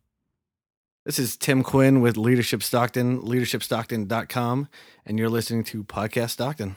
This 1.06 1.18
is 1.18 1.38
Tim 1.38 1.62
Quinn 1.62 2.02
with 2.02 2.18
Leadership 2.18 2.62
Stockton, 2.62 3.22
leadershipstockton.com, 3.22 4.68
and 5.06 5.18
you're 5.18 5.30
listening 5.30 5.64
to 5.64 5.82
Podcast 5.82 6.28
Stockton. 6.32 6.76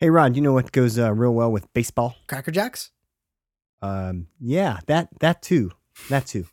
Hey, 0.00 0.10
Ron, 0.10 0.34
you 0.34 0.42
know 0.42 0.52
what 0.52 0.70
goes 0.70 0.98
uh, 0.98 1.14
real 1.14 1.32
well 1.32 1.50
with 1.50 1.72
baseball? 1.72 2.14
Cracker 2.26 2.50
Jacks. 2.50 2.90
Um, 3.80 4.26
yeah, 4.38 4.80
that 4.86 5.08
that 5.20 5.40
too, 5.40 5.70
that 6.10 6.26
too. 6.26 6.44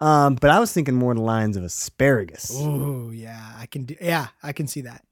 Um, 0.00 0.36
but 0.36 0.50
I 0.50 0.60
was 0.60 0.72
thinking 0.72 0.94
more 0.94 1.10
in 1.10 1.16
the 1.16 1.24
lines 1.24 1.56
of 1.56 1.64
asparagus. 1.64 2.52
Oh 2.54 3.10
yeah, 3.10 3.54
I 3.58 3.66
can 3.66 3.82
do. 3.82 3.96
Yeah, 4.00 4.28
I 4.44 4.52
can 4.52 4.68
see 4.68 4.82
that. 4.82 5.04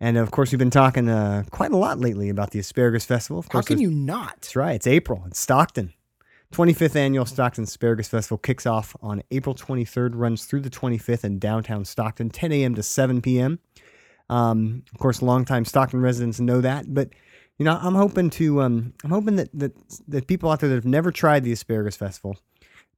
And 0.00 0.16
of 0.16 0.30
course, 0.30 0.52
we've 0.52 0.58
been 0.58 0.70
talking 0.70 1.08
uh, 1.08 1.44
quite 1.50 1.72
a 1.72 1.76
lot 1.76 1.98
lately 1.98 2.28
about 2.28 2.50
the 2.50 2.58
Asparagus 2.58 3.04
Festival. 3.04 3.38
Of 3.38 3.48
course, 3.48 3.66
How 3.66 3.74
can 3.74 3.80
you 3.80 3.90
not? 3.90 4.36
That's 4.36 4.56
right. 4.56 4.76
It's 4.76 4.86
April. 4.86 5.24
It's 5.26 5.40
Stockton. 5.40 5.92
25th 6.52 6.96
annual 6.96 7.26
Stockton 7.26 7.64
Asparagus 7.64 8.08
Festival 8.08 8.38
kicks 8.38 8.64
off 8.64 8.96
on 9.02 9.22
April 9.30 9.54
23rd, 9.54 10.12
runs 10.14 10.46
through 10.46 10.60
the 10.60 10.70
25th 10.70 11.24
in 11.24 11.38
downtown 11.38 11.84
Stockton, 11.84 12.30
10 12.30 12.52
a.m. 12.52 12.74
to 12.74 12.82
7 12.82 13.20
p.m. 13.20 13.58
Um, 14.30 14.82
of 14.92 14.98
course, 14.98 15.20
longtime 15.20 15.64
Stockton 15.64 16.00
residents 16.00 16.40
know 16.40 16.60
that, 16.60 16.92
but 16.92 17.10
you 17.58 17.64
know, 17.64 17.78
I'm 17.82 17.94
hoping 17.94 18.30
to, 18.30 18.62
um, 18.62 18.94
I'm 19.02 19.10
hoping 19.10 19.36
that, 19.36 19.50
that 19.52 19.72
that 20.06 20.26
people 20.26 20.50
out 20.50 20.60
there 20.60 20.68
that 20.68 20.76
have 20.76 20.84
never 20.84 21.10
tried 21.10 21.44
the 21.44 21.52
Asparagus 21.52 21.96
Festival, 21.96 22.38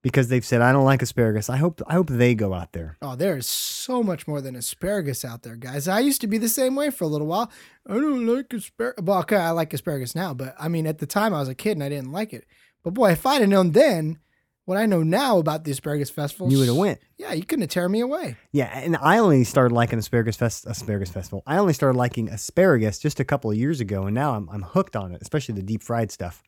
because 0.03 0.29
they've 0.29 0.45
said 0.45 0.61
I 0.61 0.73
don't 0.73 0.85
like 0.85 1.03
asparagus. 1.03 1.51
I 1.51 1.57
hope 1.57 1.81
I 1.87 1.95
hope 1.95 2.09
they 2.09 2.35
go 2.35 2.55
out 2.55 2.73
there. 2.73 2.97
Oh, 3.03 3.17
there 3.17 3.37
is 3.37 3.47
so 3.47 4.03
much 4.03 4.27
more 4.27 4.41
than 4.41 4.57
asparagus 4.57 5.25
out 5.25 5.43
there, 5.43 5.57
guys. 5.57 5.89
I 5.89 6.01
used 6.01 6.21
to 6.23 6.27
be 6.27 6.39
the 6.39 6.49
same 6.49 6.75
way 6.75 6.91
for 6.91 7.05
a 7.05 7.09
little 7.09 7.27
while. 7.27 7.51
I 7.89 7.95
don't 7.95 8.27
like 8.27 8.53
asparagus. 8.53 9.05
Well, 9.05 9.21
okay, 9.21 9.37
I 9.37 9.51
like 9.51 9.73
asparagus 9.73 10.15
now, 10.15 10.35
but 10.35 10.55
I 10.59 10.69
mean, 10.69 10.87
at 10.87 10.99
the 10.99 11.07
time 11.07 11.35
I 11.35 11.41
was 11.41 11.49
a 11.49 11.55
kid 11.55 11.73
and 11.73 11.85
I 11.85 11.89
didn't 11.89 12.13
like 12.13 12.33
it. 12.33 12.45
But 12.83 12.95
boy, 12.95 13.13
if 13.13 13.27
I'd 13.27 13.41
have 13.41 13.51
known 13.51 13.73
then 13.73 14.19
what 14.65 14.79
I 14.79 14.87
know 14.87 15.03
now 15.03 15.39
about 15.39 15.65
the 15.65 15.73
asparagus 15.73 16.11
festival, 16.11 16.51
You 16.51 16.59
would 16.59 16.69
have 16.69 16.77
went. 16.77 17.01
Yeah, 17.19 17.33
you 17.33 17.45
couldn't 17.45 17.63
have 17.63 17.71
tear 17.71 17.89
me 17.89 18.01
away. 18.01 18.37
Yeah, 18.53 18.67
and 18.67 18.97
I 18.97 19.19
only 19.19 19.43
started 19.45 19.75
liking 19.75 19.99
asparagus 19.99 20.37
fest 20.37 20.65
asparagus 20.67 21.11
festival. 21.11 21.43
I 21.47 21.59
only 21.59 21.73
started 21.73 21.99
liking 21.99 22.29
asparagus 22.29 22.99
just 22.99 23.21
a 23.21 23.25
couple 23.25 23.51
of 23.51 23.57
years 23.57 23.81
ago, 23.81 24.05
and 24.07 24.15
now 24.15 24.35
I'm 24.35 24.49
I'm 24.49 24.63
hooked 24.63 24.97
on 24.97 25.13
it, 25.13 25.21
especially 25.21 25.57
the 25.57 25.63
deep 25.63 25.83
fried 25.83 26.11
stuff. 26.11 26.43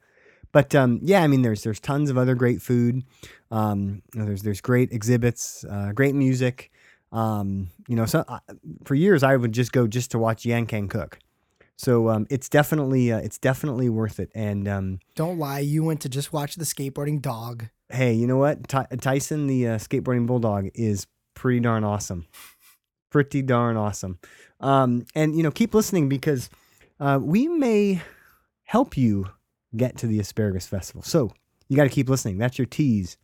But 0.53 0.75
um, 0.75 1.01
yeah, 1.03 1.23
I 1.23 1.27
mean, 1.27 1.43
there's 1.43 1.63
there's 1.63 1.81
tons 1.81 2.11
of 2.11 2.19
other 2.19 2.35
great 2.35 2.61
food. 2.63 3.03
Um, 3.51 4.03
you 4.15 4.21
know, 4.21 4.27
there's 4.27 4.43
there's 4.43 4.61
great 4.61 4.93
exhibits, 4.93 5.65
uh, 5.65 5.93
great 5.95 6.15
music. 6.15 6.71
Um, 7.11 7.69
you 7.89 7.97
know, 7.97 8.07
so 8.07 8.25
uh, 8.29 8.39
for 8.85 8.95
years 8.95 9.23
I 9.23 9.37
would 9.37 9.53
just 9.53 9.73
go 9.73 9.87
just 9.87 10.11
to 10.13 10.19
watch 10.19 10.45
Yan 10.47 10.67
Can 10.67 10.89
Cook. 10.89 11.19
So 11.77 12.11
um, 12.11 12.27
it's 12.31 12.49
definitely 12.49 13.11
uh, 13.13 13.19
it's 13.19 13.39
definitely 13.39 13.89
worth 13.89 14.21
it. 14.21 14.31
And 14.35 14.69
um, 14.69 14.99
Don't 15.15 15.39
lie, 15.39 15.61
you 15.61 15.83
went 15.85 16.01
to 16.03 16.09
just 16.09 16.33
watch 16.33 16.55
the 16.57 16.65
skateboarding 16.65 17.21
dog. 17.21 17.67
hey, 17.91 18.13
you 18.13 18.27
know 18.27 18.37
what? 18.39 18.69
Ty- 18.69 18.87
Tyson, 19.01 19.47
the 19.47 19.69
uh, 19.69 19.77
skateboarding 19.79 20.27
bulldog, 20.27 20.69
is 20.75 21.07
pretty 21.35 21.61
darn 21.61 21.83
awesome. 21.85 22.27
Pretty 23.11 23.43
darn 23.43 23.77
awesome. 23.77 24.19
Um, 24.61 25.07
and 25.15 25.35
you 25.37 25.43
know, 25.43 25.51
keep 25.51 25.75
listening 25.75 26.09
because 26.09 26.49
uh, 27.01 27.19
we 27.21 27.49
may 27.49 28.01
help 28.65 28.97
you 28.97 29.27
get 29.77 29.97
to 29.99 30.07
the 30.07 30.21
Asparagus 30.21 30.67
Festival. 30.67 31.03
So 31.03 31.31
you 31.69 31.77
got 31.77 31.85
to 31.85 31.91
keep 31.91 32.09
listening. 32.09 32.39
That's 32.39 32.59
your 32.59 32.67
tease. 32.67 33.17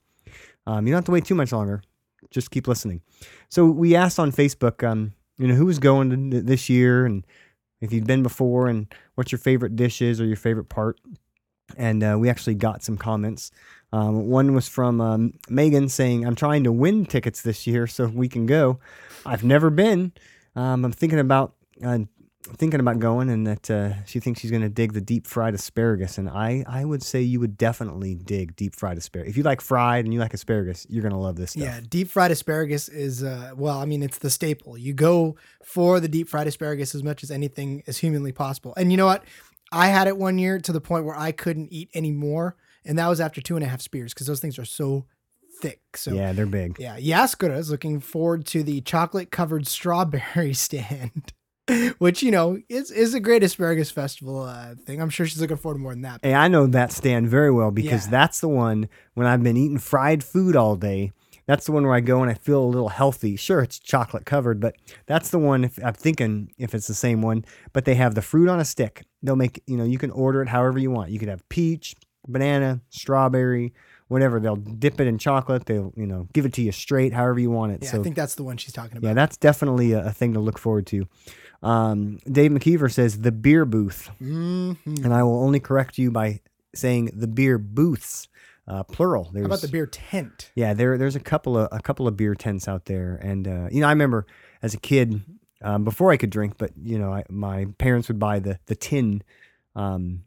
Um, 0.67 0.87
you 0.87 0.93
don't 0.93 0.99
have 0.99 1.05
to 1.07 1.13
wait 1.13 1.25
too 1.25 1.35
much 1.35 1.53
longer. 1.53 1.83
Just 2.31 2.51
keep 2.51 2.67
listening. 2.67 3.03
So 3.49 3.67
we 3.67 3.95
asked 3.95 4.19
on 4.19 4.33
Facebook, 4.33 4.87
um, 4.87 5.13
you 5.39 5.47
know, 5.47 5.55
who 5.55 5.67
was 5.67 5.79
going 5.79 6.31
this 6.31 6.69
year 6.69 7.07
and 7.07 7.27
if 7.81 7.93
you'd 7.93 8.07
been 8.07 8.23
before 8.23 8.69
and 8.69 8.93
what 9.15 9.31
your 9.31 9.39
favorite 9.39 9.77
dish 9.77 10.03
is 10.03 10.21
or 10.21 10.27
your 10.27 10.37
favorite 10.37 10.69
part. 10.69 11.01
And 11.77 12.03
uh, 12.03 12.17
we 12.19 12.29
actually 12.29 12.55
got 12.55 12.83
some 12.83 12.97
comments. 12.97 13.51
Um, 13.93 14.27
one 14.29 14.55
was 14.55 14.69
from 14.69 15.01
um, 15.01 15.35
Megan 15.49 15.89
saying, 15.89 16.27
I'm 16.27 16.35
trying 16.35 16.65
to 16.65 16.73
win 16.73 17.07
tickets 17.07 17.43
this 17.43 17.67
year 17.67 17.87
so 17.87 18.07
we 18.07 18.29
can 18.29 18.47
go. 18.47 18.81
I've 19.25 19.45
never 19.45 19.71
been. 19.71 20.13
Um, 20.57 20.85
I'm 20.85 20.93
thinking 20.93 21.19
about 21.19 21.55
uh, 21.85 22.01
thinking 22.57 22.81
about 22.81 22.99
going, 22.99 23.29
and 23.31 23.47
that 23.47 23.71
uh, 23.71 24.05
she 24.05 24.21
thinks 24.21 24.41
she's 24.41 24.51
going 24.51 24.63
to 24.63 24.69
dig 24.69 24.93
the 24.93 25.01
deep 25.01 25.27
fried 25.27 25.55
asparagus. 25.55 26.19
And 26.19 26.29
I, 26.29 26.65
I 26.67 26.85
would 26.85 27.03
say 27.03 27.21
you 27.21 27.41
would 27.41 27.57
definitely 27.57 28.15
dig 28.15 28.57
deep 28.57 28.75
fried 28.75 28.99
asparagus. 28.99 29.31
If 29.31 29.37
you 29.37 29.43
like 29.43 29.61
fried 29.61 30.05
and 30.05 30.15
you 30.15 30.21
like 30.21 30.35
asparagus, 30.35 30.87
you're 30.89 31.03
going 31.03 31.13
to 31.13 31.19
love 31.19 31.37
this 31.37 31.53
stuff. 31.53 31.63
Yeah, 31.63 31.81
deep 31.89 32.09
fried 32.09 32.31
asparagus 32.31 32.89
is 32.89 33.23
uh 33.23 33.53
well, 33.57 33.79
I 33.79 33.85
mean 33.85 34.03
it's 34.03 34.19
the 34.19 34.31
staple. 34.31 34.77
You 34.79 34.93
go 34.93 35.37
for 35.65 36.01
the 36.01 36.09
deep 36.09 36.29
fried 36.29 36.47
asparagus 36.47 36.95
as 36.95 37.03
much 37.03 37.23
as 37.23 37.31
anything 37.31 37.83
is 37.87 37.99
humanly 37.99 38.33
possible. 38.33 38.75
And 38.77 38.91
you 38.91 38.97
know 38.97 39.07
what? 39.07 39.25
I 39.71 39.89
had 39.89 40.07
it 40.09 40.17
one 40.17 40.39
year 40.39 40.59
to 40.59 40.73
the 40.73 40.81
point 40.81 41.05
where 41.05 41.17
I 41.17 41.31
couldn't 41.33 41.73
eat 41.73 41.91
any 41.93 42.11
more, 42.11 42.57
and 42.85 42.99
that 42.99 43.09
was 43.09 43.21
after 43.21 43.41
two 43.41 43.55
and 43.57 43.65
a 43.65 43.69
half 43.69 43.83
spears 43.83 44.15
because 44.15 44.27
those 44.27 44.41
things 44.41 44.59
are 44.59 44.65
so 44.65 45.05
thick. 45.61 45.81
So 45.95 46.13
yeah, 46.13 46.33
they're 46.33 46.47
big. 46.47 46.77
yeah, 46.79 46.99
Yaskura 46.99 47.59
is 47.59 47.71
looking 47.71 48.01
forward 48.01 48.47
to 48.47 48.63
the 48.63 48.81
chocolate 48.81 49.31
covered 49.31 49.67
strawberry 49.67 50.55
stand. 50.55 51.33
Which 51.99 52.23
you 52.23 52.31
know 52.31 52.59
is 52.69 52.91
is 52.91 53.15
a 53.15 53.21
great 53.21 53.43
asparagus 53.43 53.91
festival 53.91 54.43
uh, 54.43 54.75
thing. 54.87 55.01
I'm 55.01 55.11
sure 55.11 55.27
she's 55.27 55.41
looking 55.41 55.57
forward 55.57 55.77
to 55.79 55.83
more 55.83 55.93
than 55.93 56.03
that. 56.03 56.21
Hey, 56.23 56.35
I 56.35 56.49
know 56.49 56.67
that 56.67 56.93
stand 56.93 57.29
very 57.29 57.51
well 57.51 57.71
because 57.71 58.07
Yeah. 58.07 58.11
that's 58.13 58.41
the 58.41 58.49
one 58.49 58.89
when 59.15 59.27
I've 59.27 59.43
been 59.43 59.57
eating 59.57 59.79
fried 59.79 60.23
food 60.25 60.57
all 60.57 60.77
day. 60.77 61.13
That's 61.47 61.65
the 61.65 61.73
one 61.73 61.85
where 61.85 61.95
I 61.95 62.01
go 62.01 62.21
and 62.21 62.31
I 62.31 62.35
feel 62.35 62.63
a 62.63 62.67
little 62.67 62.91
healthy. 62.91 63.35
Sure, 63.37 63.61
it's 63.63 63.79
chocolate 63.79 64.27
covered, 64.27 64.61
but 64.61 64.77
that's 65.07 65.31
the 65.31 65.39
one. 65.39 65.65
If 65.65 65.79
I'm 65.83 65.95
thinking 65.95 66.53
if 66.59 66.75
it's 66.75 66.87
the 66.89 66.95
same 66.95 67.23
one, 67.23 67.45
but 67.73 67.87
they 67.87 67.95
have 67.95 68.15
the 68.15 68.21
fruit 68.23 68.49
on 68.51 68.61
a 68.61 68.65
stick. 68.67 69.07
They'll 69.23 69.37
make 69.37 69.63
you 69.67 69.77
know 69.77 69.85
you 69.85 69.99
can 69.99 70.11
order 70.11 70.43
it 70.43 70.49
however 70.49 70.79
you 70.79 70.91
want. 70.91 71.11
You 71.11 71.19
could 71.19 71.29
have 71.31 71.49
peach, 71.49 71.97
banana, 72.27 72.83
strawberry, 72.91 73.73
whatever. 74.09 74.41
They'll 74.41 74.57
dip 74.57 75.01
it 75.01 75.07
in 75.07 75.17
chocolate. 75.17 75.65
They'll 75.65 75.93
you 75.97 76.07
know 76.07 76.29
give 76.35 76.45
it 76.45 76.53
to 76.55 76.63
you 76.63 76.71
straight, 76.73 77.15
however 77.15 77.41
you 77.41 77.51
want 77.51 77.73
it. 77.73 77.83
Yeah, 77.83 77.93
so 77.93 78.01
I 78.01 78.03
think 78.03 78.15
that's 78.17 78.35
the 78.35 78.45
one 78.45 78.59
she's 78.59 78.75
talking 78.75 78.99
about. 78.99 79.09
yeah, 79.09 79.15
that's 79.15 79.39
definitely 79.39 79.93
a, 79.93 80.07
a 80.09 80.13
thing 80.13 80.35
to 80.35 80.41
look 80.41 80.59
forward 80.59 80.87
to. 80.89 81.09
Um, 81.63 82.19
Dave 82.31 82.51
McKeever 82.53 82.91
says 82.93 83.21
the 83.23 83.33
beer 83.33 83.65
booth 83.65 84.11
Mhm. 84.21 84.77
and 85.05 85.13
I 85.13 85.23
will 85.25 85.43
only 85.43 85.59
correct 85.61 85.99
you 85.99 86.11
by 86.11 86.41
saying 86.75 87.11
the 87.13 87.27
beer 87.27 87.59
booths, 87.59 88.29
uh, 88.69 88.85
plural. 88.85 89.31
There's, 89.33 89.43
How 89.45 89.47
about 89.49 89.61
the 89.63 89.69
beer 89.69 89.87
tent? 89.87 90.53
Yeah, 90.55 90.73
there 90.75 90.97
there's 90.99 91.17
a 91.17 91.21
couple 91.21 91.57
of 91.59 91.69
a 91.73 91.81
couple 91.81 92.07
of 92.07 92.17
beer 92.17 92.35
tents 92.37 92.69
out 92.69 92.85
there, 92.85 93.17
and 93.23 93.49
uh, 93.49 93.69
you 93.73 93.81
know 93.81 93.89
I 93.89 93.91
remember 93.91 94.27
as 94.63 94.75
a 94.75 94.79
kid 94.79 95.21
um, 95.63 95.83
before 95.85 96.13
I 96.13 96.17
could 96.17 96.31
drink, 96.31 96.55
but 96.59 96.71
you 96.81 96.99
know 96.99 97.13
I, 97.13 97.25
my 97.29 97.67
parents 97.79 98.07
would 98.09 98.19
buy 98.21 98.39
the 98.39 98.61
the 98.67 98.77
tin 98.77 99.23
um, 99.75 100.23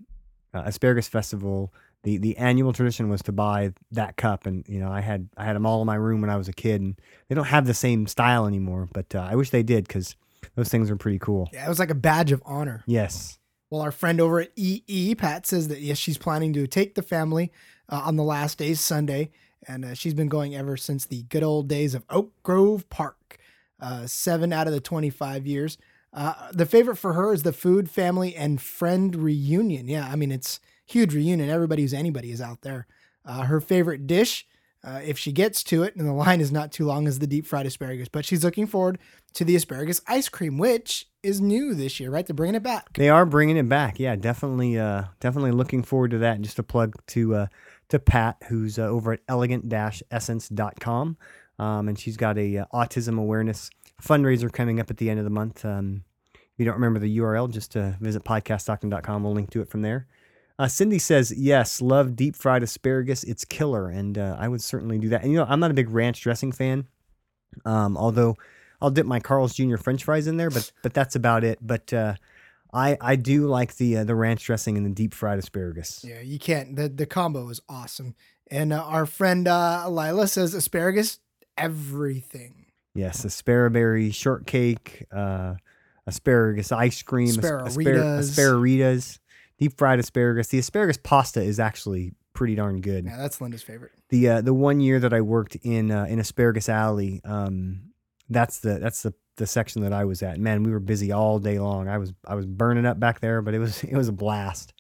uh, 0.53 0.63
asparagus 0.65 1.07
festival. 1.07 1.73
The 2.03 2.17
the 2.17 2.35
annual 2.37 2.73
tradition 2.73 3.07
was 3.09 3.21
to 3.23 3.31
buy 3.31 3.73
that 3.91 4.17
cup, 4.17 4.45
and 4.47 4.65
you 4.67 4.79
know 4.79 4.91
I 4.91 4.99
had 5.01 5.29
I 5.37 5.45
had 5.45 5.55
them 5.55 5.65
all 5.65 5.79
in 5.81 5.85
my 5.87 5.95
room 5.95 6.19
when 6.19 6.29
I 6.31 6.35
was 6.35 6.49
a 6.49 6.53
kid, 6.53 6.81
and 6.81 6.99
they 7.29 7.35
don't 7.35 7.45
have 7.45 7.67
the 7.67 7.73
same 7.75 8.07
style 8.07 8.47
anymore, 8.47 8.89
but 8.91 9.13
uh, 9.15 9.19
I 9.31 9.35
wish 9.35 9.51
they 9.51 9.63
did 9.63 9.87
because 9.87 10.15
those 10.55 10.69
things 10.69 10.89
are 10.89 10.95
pretty 10.95 11.19
cool. 11.19 11.49
Yeah, 11.53 11.65
it 11.65 11.69
was 11.69 11.79
like 11.79 11.89
a 11.89 11.95
badge 11.95 12.31
of 12.31 12.41
honor. 12.45 12.83
Yes. 12.85 13.37
Well, 13.69 13.81
our 13.81 13.91
friend 13.91 14.19
over 14.19 14.41
at 14.41 14.51
EE, 14.55 15.15
Pat, 15.15 15.47
says 15.47 15.69
that 15.69 15.79
yes, 15.79 15.97
she's 15.97 16.17
planning 16.17 16.51
to 16.53 16.67
take 16.67 16.95
the 16.95 17.01
family 17.01 17.51
uh, 17.87 18.01
on 18.05 18.17
the 18.17 18.23
last 18.23 18.57
day, 18.57 18.73
Sunday, 18.73 19.31
and 19.67 19.85
uh, 19.85 19.93
she's 19.93 20.13
been 20.13 20.27
going 20.27 20.55
ever 20.55 20.75
since 20.75 21.05
the 21.05 21.23
good 21.23 21.43
old 21.43 21.69
days 21.69 21.95
of 21.95 22.03
Oak 22.09 22.33
Grove 22.43 22.89
Park. 22.89 23.37
Uh, 23.79 24.05
seven 24.05 24.53
out 24.53 24.67
of 24.67 24.73
the 24.73 24.79
25 24.79 25.47
years. 25.47 25.77
Uh, 26.13 26.51
the 26.51 26.65
favorite 26.65 26.97
for 26.97 27.13
her 27.13 27.33
is 27.33 27.43
the 27.43 27.53
food, 27.53 27.89
family, 27.89 28.35
and 28.35 28.61
friend 28.61 29.15
reunion. 29.15 29.87
Yeah, 29.87 30.07
I 30.07 30.15
mean, 30.15 30.31
it's 30.31 30.59
huge 30.85 31.15
reunion. 31.15 31.49
Everybody 31.49 31.81
who's 31.81 31.93
anybody 31.93 32.31
is 32.31 32.41
out 32.41 32.61
there. 32.61 32.85
Uh, 33.25 33.43
her 33.43 33.61
favorite 33.61 34.05
dish, 34.05 34.45
uh, 34.83 34.99
if 35.03 35.17
she 35.17 35.31
gets 35.31 35.63
to 35.63 35.83
it, 35.83 35.95
and 35.95 36.07
the 36.07 36.13
line 36.13 36.41
is 36.41 36.51
not 36.51 36.71
too 36.71 36.85
long, 36.85 37.07
as 37.07 37.19
the 37.19 37.27
deep 37.27 37.45
fried 37.45 37.65
asparagus. 37.65 38.07
But 38.07 38.25
she's 38.25 38.43
looking 38.43 38.67
forward 38.67 38.97
to 39.33 39.45
the 39.45 39.55
asparagus 39.55 40.01
ice 40.07 40.29
cream, 40.29 40.57
which 40.57 41.07
is 41.21 41.39
new 41.39 41.73
this 41.73 41.99
year, 41.99 42.09
right? 42.09 42.25
They're 42.25 42.33
bringing 42.33 42.55
it 42.55 42.63
back. 42.63 42.93
They 42.93 43.09
are 43.09 43.25
bringing 43.25 43.57
it 43.57 43.69
back. 43.69 43.99
Yeah, 43.99 44.15
definitely. 44.15 44.79
Uh, 44.79 45.03
definitely 45.19 45.51
looking 45.51 45.83
forward 45.83 46.11
to 46.11 46.17
that. 46.19 46.35
And 46.35 46.43
just 46.43 46.59
a 46.59 46.63
plug 46.63 46.95
to 47.07 47.35
uh, 47.35 47.47
to 47.89 47.99
Pat, 47.99 48.37
who's 48.47 48.79
uh, 48.79 48.83
over 48.83 49.13
at 49.13 49.19
elegant-essence.com, 49.27 51.17
um, 51.59 51.87
and 51.89 51.99
she's 51.99 52.17
got 52.17 52.37
a 52.37 52.59
uh, 52.59 52.65
autism 52.73 53.19
awareness 53.19 53.69
fundraiser 54.01 54.51
coming 54.51 54.79
up 54.79 54.89
at 54.89 54.97
the 54.97 55.09
end 55.09 55.19
of 55.19 55.25
the 55.25 55.29
month. 55.29 55.63
Um, 55.63 56.03
if 56.33 56.41
you 56.57 56.65
don't 56.65 56.75
remember 56.75 56.99
the 56.99 57.17
URL, 57.17 57.51
just 57.51 57.77
uh, 57.77 57.91
visit 57.99 58.23
podcaststockton.com. 58.23 59.23
We'll 59.23 59.33
link 59.33 59.51
to 59.51 59.61
it 59.61 59.69
from 59.69 59.81
there. 59.81 60.07
Uh, 60.61 60.67
Cindy 60.67 60.99
says, 60.99 61.33
yes, 61.35 61.81
love 61.81 62.15
deep 62.15 62.35
fried 62.35 62.61
asparagus. 62.61 63.23
It's 63.23 63.43
killer. 63.43 63.89
And 63.89 64.15
uh, 64.15 64.35
I 64.39 64.47
would 64.47 64.61
certainly 64.61 64.99
do 64.99 65.09
that. 65.09 65.23
And, 65.23 65.31
you 65.31 65.39
know, 65.39 65.45
I'm 65.49 65.59
not 65.59 65.71
a 65.71 65.73
big 65.73 65.89
ranch 65.89 66.21
dressing 66.21 66.51
fan, 66.51 66.85
um, 67.65 67.97
although 67.97 68.35
I'll 68.79 68.91
dip 68.91 69.07
my 69.07 69.19
Carl's 69.19 69.55
Jr. 69.55 69.77
French 69.77 70.03
fries 70.03 70.27
in 70.27 70.37
there, 70.37 70.51
but 70.51 70.71
but 70.83 70.93
that's 70.93 71.15
about 71.15 71.43
it. 71.43 71.57
But 71.61 71.91
uh, 71.91 72.13
I 72.71 72.95
I 73.01 73.15
do 73.15 73.47
like 73.47 73.77
the 73.77 73.97
uh, 73.97 74.03
the 74.03 74.13
ranch 74.13 74.45
dressing 74.45 74.77
and 74.77 74.85
the 74.85 74.91
deep 74.91 75.15
fried 75.15 75.39
asparagus. 75.39 76.05
Yeah, 76.07 76.21
you 76.21 76.37
can't. 76.37 76.75
The 76.75 76.89
the 76.89 77.07
combo 77.07 77.49
is 77.49 77.59
awesome. 77.67 78.13
And 78.51 78.71
uh, 78.71 78.83
our 78.83 79.07
friend 79.07 79.47
uh, 79.47 79.87
Lila 79.89 80.27
says 80.27 80.53
asparagus, 80.53 81.19
everything. 81.57 82.65
Yes, 82.93 83.25
asparaberry 83.25 84.13
shortcake, 84.13 85.05
uh, 85.11 85.55
asparagus 86.05 86.71
ice 86.71 87.01
cream, 87.01 87.29
as- 87.29 87.37
aspar- 87.37 88.19
Asparitas. 88.19 89.19
Deep 89.61 89.77
fried 89.77 89.99
asparagus. 89.99 90.47
The 90.47 90.59
asparagus 90.59 90.97
pasta 90.97 91.41
is 91.41 91.59
actually 91.59 92.13
pretty 92.33 92.55
darn 92.55 92.81
good. 92.81 93.05
Yeah, 93.05 93.17
that's 93.17 93.39
Linda's 93.39 93.61
favorite. 93.61 93.91
the 94.09 94.27
uh, 94.27 94.41
the 94.41 94.53
one 94.53 94.81
year 94.81 94.99
that 94.99 95.13
I 95.13 95.21
worked 95.21 95.55
in 95.57 95.91
uh, 95.91 96.05
in 96.05 96.19
Asparagus 96.19 96.67
Alley, 96.67 97.21
um, 97.23 97.91
that's 98.29 98.59
the 98.59 98.79
that's 98.79 99.03
the 99.03 99.13
the 99.37 99.45
section 99.45 99.83
that 99.83 99.93
I 99.93 100.05
was 100.05 100.21
at. 100.23 100.39
Man, 100.39 100.63
we 100.63 100.71
were 100.71 100.79
busy 100.79 101.11
all 101.11 101.39
day 101.39 101.59
long. 101.59 101.87
I 101.87 101.99
was 101.99 102.11
I 102.25 102.35
was 102.35 102.45
burning 102.45 102.85
up 102.85 102.99
back 102.99 103.19
there, 103.19 103.41
but 103.41 103.53
it 103.53 103.59
was 103.59 103.83
it 103.83 103.95
was 103.95 104.07
a 104.07 104.13
blast. 104.13 104.73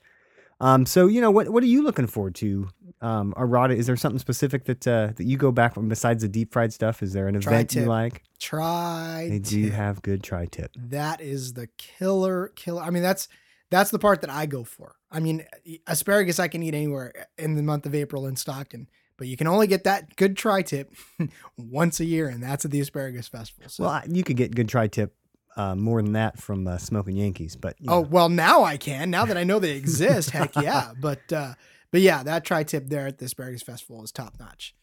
Um, 0.59 0.85
so 0.85 1.07
you 1.07 1.21
know 1.21 1.31
what 1.31 1.49
what 1.49 1.63
are 1.63 1.67
you 1.67 1.83
looking 1.83 2.07
forward 2.07 2.35
to? 2.35 2.69
Um, 3.01 3.33
Arada, 3.35 3.75
is 3.75 3.87
there 3.87 3.95
something 3.95 4.19
specific 4.19 4.65
that 4.65 4.87
uh, 4.87 5.07
that 5.15 5.25
you 5.25 5.37
go 5.37 5.51
back 5.51 5.73
from 5.73 5.89
besides 5.89 6.21
the 6.23 6.27
deep 6.29 6.53
fried 6.53 6.73
stuff? 6.73 7.01
Is 7.01 7.13
there 7.13 7.27
an 7.27 7.35
event 7.35 7.73
you 7.75 7.85
like? 7.85 8.23
Try. 8.39 9.27
They 9.29 9.39
do 9.39 9.69
have 9.69 10.01
good 10.01 10.23
tri 10.23 10.45
tip. 10.45 10.71
That 10.75 11.21
is 11.21 11.53
the 11.53 11.67
killer 11.77 12.49
killer. 12.55 12.83
I 12.83 12.91
mean, 12.91 13.01
that's 13.01 13.27
that's 13.71 13.89
the 13.89 13.97
part 13.99 14.21
that 14.21 14.29
I 14.29 14.45
go 14.45 14.63
for. 14.63 14.95
I 15.09 15.19
mean, 15.19 15.43
asparagus 15.87 16.39
I 16.39 16.47
can 16.47 16.61
eat 16.61 16.75
anywhere 16.75 17.11
in 17.39 17.55
the 17.55 17.63
month 17.63 17.87
of 17.87 17.95
April 17.95 18.27
in 18.27 18.35
Stockton, 18.35 18.87
but 19.17 19.27
you 19.27 19.35
can 19.37 19.47
only 19.47 19.65
get 19.65 19.83
that 19.85 20.15
good 20.15 20.37
tri 20.37 20.61
tip 20.61 20.93
once 21.57 21.99
a 21.99 22.05
year, 22.05 22.27
and 22.27 22.43
that's 22.43 22.63
at 22.65 22.71
the 22.71 22.79
asparagus 22.81 23.27
festival. 23.27 23.67
So. 23.69 23.83
Well, 23.83 23.91
I- 23.93 24.05
you 24.07 24.23
could 24.23 24.37
get 24.37 24.53
good 24.55 24.69
tri 24.69 24.87
tip 24.87 25.15
uh, 25.57 25.75
more 25.75 26.01
than 26.01 26.13
that 26.13 26.39
from 26.39 26.67
uh, 26.67 26.77
Smoking 26.77 27.17
Yankees, 27.17 27.55
but 27.55 27.75
Oh 27.87 28.01
know. 28.01 28.07
well, 28.07 28.29
now 28.29 28.63
I 28.63 28.77
can. 28.77 29.09
Now 29.09 29.25
that 29.25 29.35
I 29.37 29.43
know 29.43 29.59
they 29.59 29.71
exist, 29.77 30.29
heck 30.29 30.55
yeah. 30.55 30.91
But 30.99 31.33
uh, 31.33 31.55
but 31.91 31.99
yeah, 32.01 32.23
that 32.23 32.45
tri 32.45 32.63
tip 32.63 32.87
there 32.87 33.07
at 33.07 33.17
the 33.17 33.25
asparagus 33.25 33.61
festival 33.63 34.03
is 34.03 34.11
top 34.11 34.35
notch. 34.39 34.73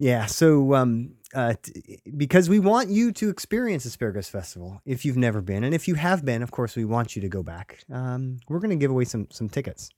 Yeah, 0.00 0.26
so 0.26 0.74
um, 0.74 1.14
uh, 1.34 1.54
t- 1.62 2.00
because 2.16 2.48
we 2.48 2.58
want 2.58 2.90
you 2.90 3.12
to 3.12 3.28
experience 3.28 3.84
Asparagus 3.84 4.28
Festival 4.28 4.80
if 4.84 5.04
you've 5.04 5.16
never 5.16 5.40
been, 5.40 5.64
and 5.64 5.74
if 5.74 5.88
you 5.88 5.94
have 5.94 6.24
been, 6.24 6.42
of 6.42 6.50
course, 6.50 6.76
we 6.76 6.84
want 6.84 7.16
you 7.16 7.22
to 7.22 7.28
go 7.28 7.42
back. 7.42 7.84
Um, 7.90 8.38
we're 8.48 8.60
going 8.60 8.70
to 8.70 8.76
give 8.76 8.90
away 8.90 9.04
some 9.04 9.28
some 9.30 9.48
tickets. 9.48 9.90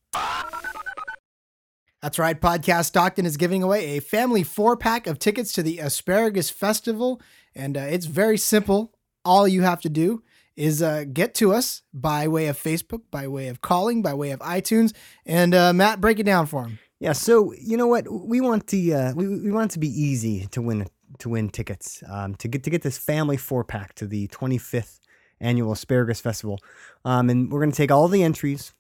That's 2.03 2.19
right. 2.19 2.41
Podcast 2.41 2.87
Stockton 2.87 3.27
is 3.27 3.37
giving 3.37 3.63
away 3.63 3.97
a 3.97 4.01
family 4.01 4.43
four 4.43 4.77
pack 4.77 5.07
of 5.07 5.19
tickets 5.19 5.53
to 5.55 5.63
the 5.63 5.79
Asparagus 5.79 6.51
Festival. 6.51 7.21
And 7.55 7.77
uh, 7.77 7.81
it's 7.81 8.07
very 8.07 8.39
simple. 8.39 8.93
All 9.25 9.49
you 9.49 9.63
have 9.63 9.81
to 9.81 9.89
do 9.89 10.23
is 10.57 10.83
uh, 10.83 11.05
get 11.13 11.35
to 11.37 11.53
us 11.53 11.83
by 11.93 12.29
way 12.29 12.47
of 12.47 12.57
Facebook, 12.57 13.03
by 13.11 13.27
way 13.27 13.49
of 13.49 13.61
calling, 13.61 14.03
by 14.03 14.15
way 14.15 14.31
of 14.31 14.41
iTunes. 14.41 14.95
And 15.25 15.55
uh, 15.55 15.73
Matt, 15.73 16.01
break 16.01 16.19
it 16.19 16.27
down 16.27 16.47
for 16.47 16.65
him. 16.65 16.79
Yeah, 17.01 17.13
so 17.13 17.53
you 17.53 17.77
know 17.77 17.89
what 17.89 18.07
we 18.11 18.41
want 18.41 18.69
the 18.69 18.95
uh, 18.95 19.15
we, 19.15 19.29
we 19.29 19.51
want 19.51 19.71
it 19.71 19.75
to 19.75 19.79
be 19.79 19.89
easy 19.89 20.47
to 20.53 20.63
win 20.63 20.87
to 21.21 21.29
win 21.29 21.49
tickets 21.49 22.03
um, 22.09 22.35
to 22.37 22.49
get 22.49 22.63
to 22.65 22.71
get 22.71 22.83
this 22.83 22.99
family 22.99 23.37
four 23.37 23.65
pack 23.65 23.95
to 23.95 24.07
the 24.07 24.29
25th 24.29 25.01
annual 25.41 25.73
Asparagus 25.73 26.21
Festival, 26.21 26.59
um, 27.05 27.29
and 27.31 27.51
we're 27.51 27.61
going 27.61 27.71
to 27.71 27.77
take 27.77 27.91
all 27.91 28.09
the 28.09 28.23
entries. 28.23 28.73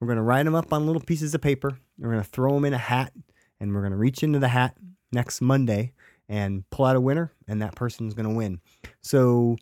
We're 0.00 0.06
going 0.06 0.16
to 0.16 0.22
write 0.22 0.44
them 0.44 0.54
up 0.54 0.72
on 0.72 0.86
little 0.86 1.02
pieces 1.02 1.34
of 1.34 1.40
paper. 1.40 1.78
We're 1.98 2.10
going 2.10 2.22
to 2.22 2.28
throw 2.28 2.54
them 2.54 2.64
in 2.64 2.74
a 2.74 2.78
hat, 2.78 3.12
and 3.60 3.74
we're 3.74 3.80
going 3.80 3.92
to 3.92 3.98
reach 3.98 4.22
into 4.22 4.38
the 4.38 4.48
hat 4.48 4.76
next 5.12 5.40
Monday 5.40 5.92
and 6.28 6.68
pull 6.70 6.84
out 6.86 6.96
a 6.96 7.00
winner, 7.00 7.32
and 7.48 7.60
that 7.62 7.74
person's 7.74 8.14
going 8.14 8.28
to 8.28 8.34
win. 8.34 8.60
So 9.00 9.56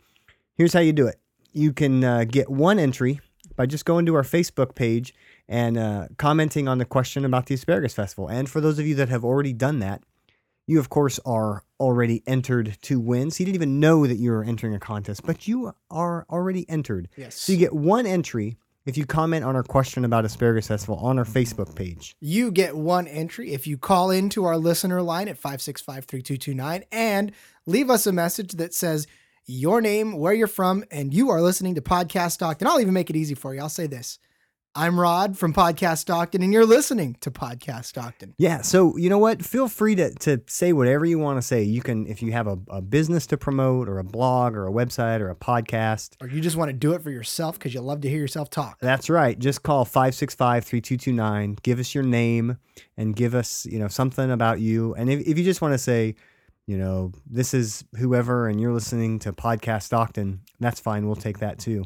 here's 0.54 0.72
how 0.72 0.80
you 0.80 0.92
do 0.92 1.06
it: 1.06 1.18
you 1.52 1.72
can 1.72 2.04
uh, 2.04 2.24
get 2.24 2.50
one 2.50 2.78
entry 2.78 3.20
by 3.56 3.66
just 3.66 3.84
going 3.84 4.06
to 4.06 4.14
our 4.14 4.22
Facebook 4.22 4.74
page 4.74 5.14
and 5.48 5.76
uh, 5.76 6.06
commenting 6.18 6.68
on 6.68 6.78
the 6.78 6.84
question 6.84 7.24
about 7.24 7.46
the 7.46 7.54
Asparagus 7.54 7.94
Festival. 7.94 8.28
And 8.28 8.48
for 8.48 8.60
those 8.60 8.78
of 8.78 8.86
you 8.86 8.94
that 8.96 9.08
have 9.08 9.24
already 9.24 9.52
done 9.52 9.80
that, 9.80 10.02
you 10.66 10.78
of 10.78 10.88
course 10.88 11.18
are 11.24 11.64
already 11.80 12.22
entered 12.26 12.78
to 12.82 13.00
win. 13.00 13.30
So 13.30 13.40
you 13.40 13.46
didn't 13.46 13.56
even 13.56 13.80
know 13.80 14.06
that 14.06 14.16
you 14.16 14.30
were 14.30 14.44
entering 14.44 14.74
a 14.74 14.78
contest, 14.78 15.24
but 15.24 15.48
you 15.48 15.74
are 15.90 16.26
already 16.30 16.68
entered. 16.68 17.08
Yes. 17.16 17.34
So 17.36 17.52
you 17.52 17.58
get 17.58 17.74
one 17.74 18.06
entry 18.06 18.56
if 18.84 18.96
you 18.96 19.06
comment 19.06 19.44
on 19.44 19.54
our 19.54 19.62
question 19.62 20.04
about 20.04 20.24
Asparagus 20.24 20.68
Festival 20.68 20.96
on 20.96 21.18
our 21.18 21.24
Facebook 21.24 21.74
page. 21.74 22.16
You 22.20 22.50
get 22.50 22.76
one 22.76 23.06
entry 23.06 23.52
if 23.52 23.66
you 23.66 23.78
call 23.78 24.10
into 24.10 24.44
our 24.44 24.56
listener 24.56 25.02
line 25.02 25.28
at 25.28 25.36
565 25.38 26.04
3229 26.04 26.84
and 26.90 27.32
leave 27.66 27.90
us 27.90 28.06
a 28.06 28.12
message 28.12 28.52
that 28.52 28.74
says 28.74 29.06
your 29.44 29.80
name, 29.80 30.12
where 30.12 30.32
you're 30.32 30.46
from, 30.46 30.84
and 30.90 31.12
you 31.12 31.30
are 31.30 31.42
listening 31.42 31.74
to 31.74 31.82
Podcast 31.82 32.32
Stockton. 32.32 32.68
I'll 32.68 32.80
even 32.80 32.94
make 32.94 33.10
it 33.10 33.16
easy 33.16 33.34
for 33.34 33.54
you. 33.54 33.60
I'll 33.60 33.68
say 33.68 33.86
this 33.86 34.18
I'm 34.74 34.98
Rod 34.98 35.36
from 35.36 35.52
Podcast 35.52 35.98
Stockton, 35.98 36.42
and 36.42 36.50
you're 36.50 36.64
listening 36.64 37.18
to 37.20 37.30
Podcast 37.30 37.84
Stockton. 37.84 38.34
Yeah. 38.38 38.62
So 38.62 38.96
you 38.96 39.10
know 39.10 39.18
what? 39.18 39.44
Feel 39.44 39.68
free 39.68 39.94
to, 39.96 40.14
to 40.20 40.40
say 40.46 40.72
whatever 40.72 41.04
you 41.04 41.18
want 41.18 41.36
to 41.36 41.42
say. 41.42 41.62
You 41.62 41.82
can, 41.82 42.06
if 42.06 42.22
you 42.22 42.32
have 42.32 42.46
a, 42.46 42.58
a 42.70 42.80
business 42.80 43.26
to 43.26 43.36
promote 43.36 43.86
or 43.86 43.98
a 43.98 44.04
blog 44.04 44.56
or 44.56 44.66
a 44.66 44.72
website 44.72 45.20
or 45.20 45.28
a 45.28 45.36
podcast. 45.36 46.16
Or 46.22 46.26
you 46.26 46.40
just 46.40 46.56
want 46.56 46.70
to 46.70 46.72
do 46.72 46.94
it 46.94 47.02
for 47.02 47.10
yourself 47.10 47.58
because 47.58 47.74
you 47.74 47.82
love 47.82 48.00
to 48.00 48.08
hear 48.08 48.18
yourself 48.18 48.48
talk. 48.48 48.78
That's 48.80 49.10
right. 49.10 49.38
Just 49.38 49.62
call 49.62 49.84
565-3229. 49.84 51.62
Give 51.62 51.78
us 51.78 51.94
your 51.94 52.04
name 52.04 52.56
and 52.96 53.14
give 53.14 53.34
us, 53.34 53.66
you 53.66 53.78
know, 53.78 53.88
something 53.88 54.30
about 54.30 54.60
you. 54.60 54.94
And 54.94 55.10
if, 55.10 55.20
if 55.20 55.36
you 55.36 55.44
just 55.44 55.60
want 55.60 55.74
to 55.74 55.78
say, 55.78 56.14
you 56.66 56.78
know, 56.78 57.12
this 57.26 57.52
is 57.52 57.84
whoever 57.98 58.48
and 58.48 58.58
you're 58.58 58.72
listening 58.72 59.18
to 59.18 59.34
Podcast 59.34 59.82
Stockton, 59.82 60.40
that's 60.60 60.80
fine. 60.80 61.06
We'll 61.06 61.16
take 61.16 61.40
that 61.40 61.58
too. 61.58 61.84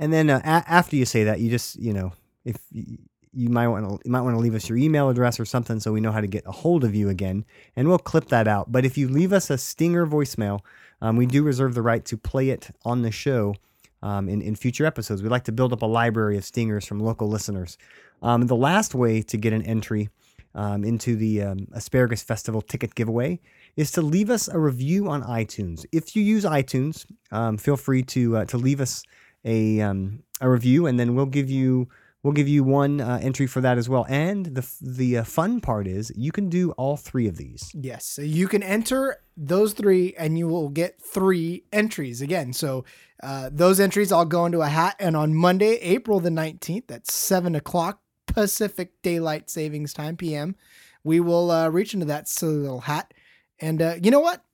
And 0.00 0.12
then 0.12 0.30
uh, 0.30 0.40
a- 0.42 0.72
after 0.72 0.96
you 0.96 1.04
say 1.04 1.24
that, 1.24 1.38
you 1.38 1.50
just, 1.50 1.78
you 1.78 1.92
know, 1.92 2.12
if 2.44 2.56
you, 2.72 3.48
might 3.50 3.68
want 3.68 3.86
to, 3.86 4.00
you 4.04 4.10
might 4.10 4.22
want 4.22 4.34
to 4.34 4.40
leave 4.40 4.54
us 4.54 4.68
your 4.68 4.78
email 4.78 5.10
address 5.10 5.38
or 5.38 5.44
something 5.44 5.78
so 5.78 5.92
we 5.92 6.00
know 6.00 6.10
how 6.10 6.22
to 6.22 6.26
get 6.26 6.42
a 6.46 6.50
hold 6.50 6.82
of 6.82 6.94
you 6.94 7.08
again, 7.08 7.44
and 7.76 7.86
we'll 7.86 7.98
clip 7.98 8.26
that 8.28 8.48
out. 8.48 8.72
But 8.72 8.84
if 8.84 8.98
you 8.98 9.08
leave 9.08 9.32
us 9.32 9.50
a 9.50 9.58
stinger 9.58 10.06
voicemail, 10.06 10.60
um, 11.02 11.16
we 11.16 11.26
do 11.26 11.44
reserve 11.44 11.74
the 11.74 11.82
right 11.82 12.04
to 12.06 12.16
play 12.16 12.48
it 12.48 12.70
on 12.84 13.02
the 13.02 13.12
show 13.12 13.54
um, 14.02 14.28
in 14.28 14.40
in 14.40 14.56
future 14.56 14.86
episodes. 14.86 15.22
we'd 15.22 15.28
like 15.28 15.44
to 15.44 15.52
build 15.52 15.72
up 15.72 15.82
a 15.82 15.86
library 15.86 16.38
of 16.38 16.44
stingers 16.44 16.86
from 16.86 16.98
local 16.98 17.28
listeners. 17.28 17.76
Um, 18.22 18.46
the 18.46 18.56
last 18.56 18.94
way 18.94 19.22
to 19.22 19.36
get 19.36 19.52
an 19.52 19.62
entry 19.62 20.08
um, 20.54 20.82
into 20.84 21.14
the 21.14 21.42
um, 21.42 21.68
Asparagus 21.72 22.22
Festival 22.22 22.62
ticket 22.62 22.94
giveaway 22.94 23.40
is 23.76 23.90
to 23.92 24.02
leave 24.02 24.30
us 24.30 24.48
a 24.48 24.58
review 24.58 25.08
on 25.08 25.22
iTunes. 25.22 25.84
If 25.92 26.16
you 26.16 26.22
use 26.22 26.44
iTunes, 26.44 27.06
um, 27.30 27.56
feel 27.56 27.76
free 27.76 28.02
to 28.04 28.38
uh, 28.38 28.44
to 28.46 28.58
leave 28.58 28.80
us 28.80 29.02
a 29.44 29.80
um, 29.80 30.22
a 30.40 30.48
review, 30.48 30.86
and 30.86 30.98
then 30.98 31.14
we'll 31.14 31.26
give 31.26 31.50
you 31.50 31.88
we'll 32.22 32.32
give 32.32 32.48
you 32.48 32.62
one 32.62 33.00
uh, 33.00 33.18
entry 33.22 33.46
for 33.46 33.60
that 33.60 33.78
as 33.78 33.88
well. 33.88 34.06
And 34.08 34.46
the 34.46 34.66
the 34.80 35.18
uh, 35.18 35.24
fun 35.24 35.60
part 35.60 35.86
is 35.86 36.12
you 36.16 36.32
can 36.32 36.48
do 36.48 36.72
all 36.72 36.96
three 36.96 37.26
of 37.26 37.36
these. 37.36 37.70
Yes. 37.74 38.04
So 38.04 38.22
you 38.22 38.48
can 38.48 38.62
enter 38.62 39.18
those 39.36 39.72
three 39.72 40.14
and 40.18 40.38
you 40.38 40.48
will 40.48 40.68
get 40.68 41.00
three 41.00 41.64
entries 41.72 42.20
again. 42.20 42.52
So 42.52 42.84
uh, 43.22 43.50
those 43.52 43.80
entries 43.80 44.12
all 44.12 44.24
go 44.24 44.46
into 44.46 44.60
a 44.60 44.68
hat. 44.68 44.96
And 44.98 45.16
on 45.16 45.34
Monday, 45.34 45.76
April 45.76 46.20
the 46.20 46.30
19th 46.30 46.90
at 46.90 47.10
7 47.10 47.54
o'clock 47.54 48.00
Pacific 48.26 48.92
Daylight 49.02 49.50
Savings 49.50 49.92
Time, 49.92 50.16
PM, 50.16 50.56
we 51.04 51.20
will 51.20 51.50
uh, 51.50 51.68
reach 51.68 51.94
into 51.94 52.06
that 52.06 52.28
silly 52.28 52.56
little 52.56 52.82
hat. 52.82 53.12
And 53.60 53.80
uh, 53.80 53.96
you 54.02 54.10
know 54.10 54.20
what? 54.20 54.44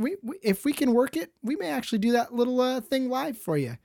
We, 0.00 0.16
we 0.22 0.38
if 0.42 0.64
we 0.64 0.72
can 0.72 0.92
work 0.94 1.16
it, 1.16 1.30
we 1.42 1.54
may 1.56 1.68
actually 1.68 1.98
do 1.98 2.12
that 2.12 2.34
little 2.34 2.60
uh, 2.60 2.80
thing 2.80 3.08
live 3.08 3.38
for 3.38 3.56
you. 3.56 3.76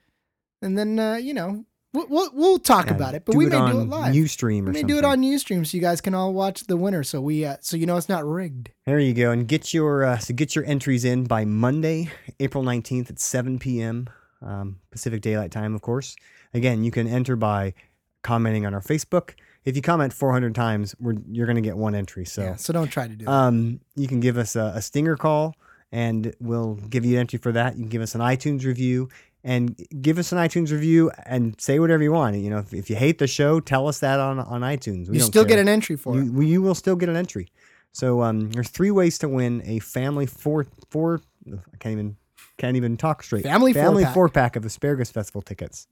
And 0.62 0.76
then 0.76 0.98
uh, 0.98 1.16
you 1.16 1.34
know 1.34 1.64
we'll 1.92 2.06
we'll, 2.08 2.30
we'll 2.32 2.58
talk 2.58 2.86
Yeah, 2.86 2.94
about 2.94 3.14
it, 3.14 3.24
but 3.24 3.36
we 3.36 3.46
may 3.46 3.56
on 3.56 3.70
do 3.70 3.80
it 3.82 3.88
live. 3.88 4.14
Ustream 4.14 4.62
or 4.62 4.66
we 4.66 4.72
may 4.72 4.80
something. 4.80 4.86
do 4.86 4.98
it 4.98 5.04
on 5.04 5.20
Ustream 5.22 5.66
so 5.66 5.76
you 5.76 5.82
guys 5.82 6.00
can 6.00 6.14
all 6.14 6.32
watch 6.32 6.66
the 6.66 6.76
winner. 6.76 7.04
So 7.04 7.20
we 7.20 7.44
uh, 7.44 7.56
so 7.60 7.76
you 7.76 7.86
know 7.86 7.96
it's 7.96 8.08
not 8.08 8.24
rigged. 8.26 8.70
There 8.86 8.98
you 8.98 9.14
go, 9.14 9.30
and 9.30 9.46
get 9.46 9.72
your 9.74 10.04
uh, 10.04 10.18
so 10.18 10.34
get 10.34 10.56
your 10.56 10.64
entries 10.64 11.04
in 11.04 11.24
by 11.24 11.44
Monday, 11.44 12.10
April 12.40 12.64
nineteenth 12.64 13.10
at 13.10 13.20
seven 13.20 13.58
p.m. 13.58 14.08
Um, 14.42 14.80
Pacific 14.90 15.20
Daylight 15.22 15.50
Time, 15.50 15.74
of 15.74 15.82
course. 15.82 16.16
Again, 16.54 16.84
you 16.84 16.90
can 16.90 17.06
enter 17.06 17.36
by 17.36 17.74
commenting 18.22 18.66
on 18.66 18.74
our 18.74 18.80
Facebook. 18.82 19.30
If 19.64 19.76
you 19.76 19.82
comment 19.82 20.12
four 20.12 20.30
hundred 20.32 20.54
times, 20.54 20.94
we're, 21.00 21.14
you're 21.30 21.46
going 21.46 21.56
to 21.56 21.62
get 21.62 21.76
one 21.76 21.94
entry. 21.94 22.24
So, 22.24 22.42
yeah, 22.42 22.56
so 22.56 22.72
don't 22.72 22.88
try 22.88 23.08
to 23.08 23.14
do 23.16 23.24
that. 23.24 23.30
um, 23.30 23.80
you 23.96 24.06
can 24.08 24.20
give 24.20 24.36
us 24.38 24.54
a, 24.54 24.72
a 24.76 24.82
stinger 24.82 25.16
call, 25.16 25.56
and 25.92 26.34
we'll 26.40 26.74
give 26.74 27.04
you 27.04 27.14
an 27.14 27.20
entry 27.20 27.38
for 27.38 27.52
that. 27.52 27.76
You 27.76 27.82
can 27.82 27.88
give 27.88 28.02
us 28.02 28.14
an 28.14 28.20
iTunes 28.20 28.64
review. 28.64 29.08
And 29.44 29.76
give 30.02 30.18
us 30.18 30.32
an 30.32 30.38
iTunes 30.38 30.72
review 30.72 31.12
and 31.24 31.54
say 31.60 31.78
whatever 31.78 32.02
you 32.02 32.10
want. 32.10 32.34
You 32.34 32.50
know, 32.50 32.58
if, 32.58 32.74
if 32.74 32.90
you 32.90 32.96
hate 32.96 33.18
the 33.18 33.28
show, 33.28 33.60
tell 33.60 33.86
us 33.86 34.00
that 34.00 34.18
on, 34.18 34.40
on 34.40 34.62
iTunes. 34.62 35.08
We 35.08 35.18
you 35.18 35.22
still 35.22 35.44
care 35.44 35.50
get 35.50 35.58
an 35.60 35.68
entry 35.68 35.94
for 35.94 36.18
it. 36.18 36.24
you, 36.24 36.40
you 36.40 36.60
will 36.60 36.74
still 36.74 36.96
get 36.96 37.08
an 37.08 37.14
entry. 37.14 37.46
So 37.92 38.22
um, 38.22 38.50
there's 38.50 38.68
three 38.70 38.90
ways 38.90 39.18
to 39.18 39.28
win 39.28 39.62
a 39.64 39.78
family 39.78 40.26
four 40.26 40.66
four. 40.90 41.20
I 41.46 41.76
can't 41.78 41.92
even 41.92 42.16
can't 42.58 42.76
even 42.76 42.96
talk 42.96 43.22
straight. 43.22 43.44
Family 43.44 43.72
family 43.72 44.02
four-pack. 44.02 44.14
four 44.14 44.28
pack 44.28 44.56
of 44.56 44.64
Asparagus 44.64 45.10
Festival 45.10 45.42
tickets. 45.42 45.86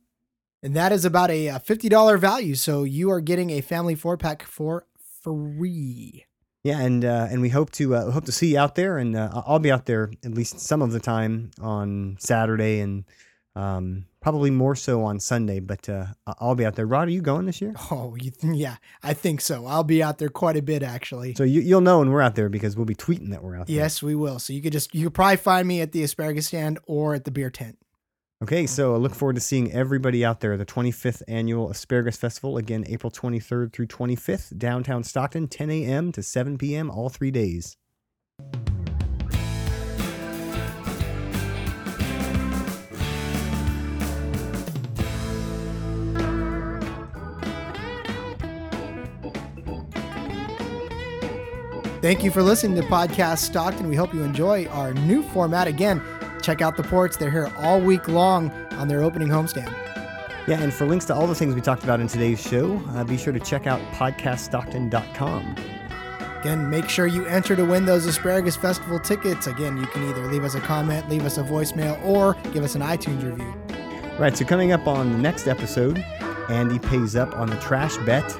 And 0.62 0.74
that 0.74 0.92
is 0.92 1.04
about 1.04 1.30
a 1.30 1.50
uh, 1.50 1.58
$50 1.58 2.18
value. 2.18 2.54
So 2.54 2.84
you 2.84 3.10
are 3.10 3.20
getting 3.20 3.50
a 3.50 3.60
family 3.60 3.94
four 3.94 4.16
pack 4.16 4.42
for 4.42 4.86
free. 5.22 6.24
Yeah, 6.64 6.80
and 6.80 7.04
uh, 7.04 7.28
and 7.30 7.42
we 7.42 7.50
hope 7.50 7.70
to 7.72 7.94
uh, 7.94 8.10
hope 8.10 8.24
to 8.24 8.32
see 8.32 8.52
you 8.52 8.58
out 8.58 8.74
there, 8.74 8.96
and 8.96 9.14
uh, 9.14 9.42
I'll 9.46 9.58
be 9.58 9.70
out 9.70 9.84
there 9.84 10.10
at 10.24 10.32
least 10.32 10.58
some 10.60 10.80
of 10.80 10.92
the 10.92 10.98
time 10.98 11.50
on 11.60 12.16
Saturday, 12.18 12.80
and 12.80 13.04
um, 13.54 14.06
probably 14.22 14.50
more 14.50 14.74
so 14.74 15.04
on 15.04 15.20
Sunday. 15.20 15.60
But 15.60 15.90
uh, 15.90 16.06
I'll 16.40 16.54
be 16.54 16.64
out 16.64 16.74
there. 16.74 16.86
Rod, 16.86 17.08
are 17.08 17.10
you 17.10 17.20
going 17.20 17.44
this 17.44 17.60
year? 17.60 17.74
Oh, 17.90 18.16
you 18.18 18.32
yeah, 18.42 18.76
I 19.02 19.12
think 19.12 19.42
so. 19.42 19.66
I'll 19.66 19.84
be 19.84 20.02
out 20.02 20.16
there 20.16 20.30
quite 20.30 20.56
a 20.56 20.62
bit 20.62 20.82
actually. 20.82 21.34
So 21.34 21.44
you, 21.44 21.60
you'll 21.60 21.82
know 21.82 21.98
when 21.98 22.10
we're 22.10 22.22
out 22.22 22.34
there 22.34 22.48
because 22.48 22.76
we'll 22.76 22.86
be 22.86 22.94
tweeting 22.94 23.30
that 23.32 23.44
we're 23.44 23.56
out 23.56 23.66
there. 23.66 23.76
Yes, 23.76 24.02
we 24.02 24.14
will. 24.14 24.38
So 24.38 24.54
you 24.54 24.62
could 24.62 24.72
just 24.72 24.94
you 24.94 25.04
could 25.04 25.14
probably 25.14 25.36
find 25.36 25.68
me 25.68 25.82
at 25.82 25.92
the 25.92 26.02
asparagus 26.02 26.46
stand 26.46 26.78
or 26.86 27.14
at 27.14 27.24
the 27.24 27.30
beer 27.30 27.50
tent. 27.50 27.76
Okay, 28.44 28.66
so 28.66 28.94
I 28.94 28.98
look 28.98 29.14
forward 29.14 29.36
to 29.36 29.40
seeing 29.40 29.72
everybody 29.72 30.22
out 30.22 30.40
there. 30.40 30.58
The 30.58 30.66
25th 30.66 31.22
annual 31.26 31.70
Asparagus 31.70 32.18
Festival, 32.18 32.58
again, 32.58 32.84
April 32.86 33.10
23rd 33.10 33.72
through 33.72 33.86
25th, 33.86 34.58
downtown 34.58 35.02
Stockton, 35.02 35.48
10 35.48 35.70
a.m. 35.70 36.12
to 36.12 36.22
7 36.22 36.58
p.m., 36.58 36.90
all 36.90 37.08
three 37.08 37.30
days. 37.30 37.78
Thank 52.02 52.22
you 52.22 52.30
for 52.30 52.42
listening 52.42 52.76
to 52.76 52.86
Podcast 52.86 53.38
Stockton. 53.38 53.88
We 53.88 53.96
hope 53.96 54.12
you 54.12 54.22
enjoy 54.22 54.66
our 54.66 54.92
new 54.92 55.22
format. 55.22 55.66
Again, 55.66 56.02
check 56.44 56.60
out 56.60 56.76
the 56.76 56.82
ports. 56.82 57.16
They're 57.16 57.30
here 57.30 57.50
all 57.56 57.80
week 57.80 58.08
long 58.08 58.50
on 58.72 58.88
their 58.88 59.02
opening 59.02 59.28
homestand. 59.28 59.72
Yeah, 60.46 60.60
and 60.60 60.72
for 60.72 60.86
links 60.86 61.06
to 61.06 61.14
all 61.14 61.26
the 61.26 61.34
things 61.34 61.54
we 61.54 61.62
talked 61.62 61.84
about 61.84 62.00
in 62.00 62.06
today's 62.06 62.40
show, 62.40 62.76
uh, 62.90 63.02
be 63.02 63.16
sure 63.16 63.32
to 63.32 63.40
check 63.40 63.66
out 63.66 63.80
podcaststockton.com. 63.92 65.56
Again, 66.40 66.68
make 66.68 66.90
sure 66.90 67.06
you 67.06 67.24
enter 67.24 67.56
to 67.56 67.64
win 67.64 67.86
those 67.86 68.04
Asparagus 68.04 68.54
Festival 68.54 69.00
tickets. 69.00 69.46
Again, 69.46 69.78
you 69.78 69.86
can 69.86 70.06
either 70.06 70.26
leave 70.26 70.44
us 70.44 70.54
a 70.54 70.60
comment, 70.60 71.08
leave 71.08 71.24
us 71.24 71.38
a 71.38 71.42
voicemail, 71.42 71.98
or 72.04 72.34
give 72.52 72.62
us 72.62 72.74
an 72.74 72.82
iTunes 72.82 73.24
review. 73.24 73.54
Right, 74.18 74.36
so 74.36 74.44
coming 74.44 74.70
up 74.70 74.86
on 74.86 75.12
the 75.12 75.18
next 75.18 75.48
episode, 75.48 76.04
Andy 76.50 76.78
pays 76.78 77.16
up 77.16 77.34
on 77.34 77.48
the 77.48 77.56
trash 77.56 77.96
bet. 77.98 78.36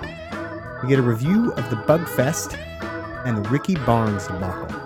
We 0.82 0.90
get 0.90 0.98
a 0.98 1.02
review 1.02 1.52
of 1.52 1.70
the 1.70 1.76
Bug 1.76 2.06
Fest 2.06 2.58
and 3.24 3.42
the 3.42 3.48
Ricky 3.48 3.76
Barnes 3.76 4.26
debacle. 4.26 4.76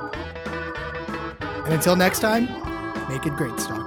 And 1.65 1.75
until 1.75 1.97
next 1.97 2.21
time, 2.21 2.68
make 3.09 3.27
it 3.27 3.35
great, 3.37 3.59
Stockton. 3.59 3.78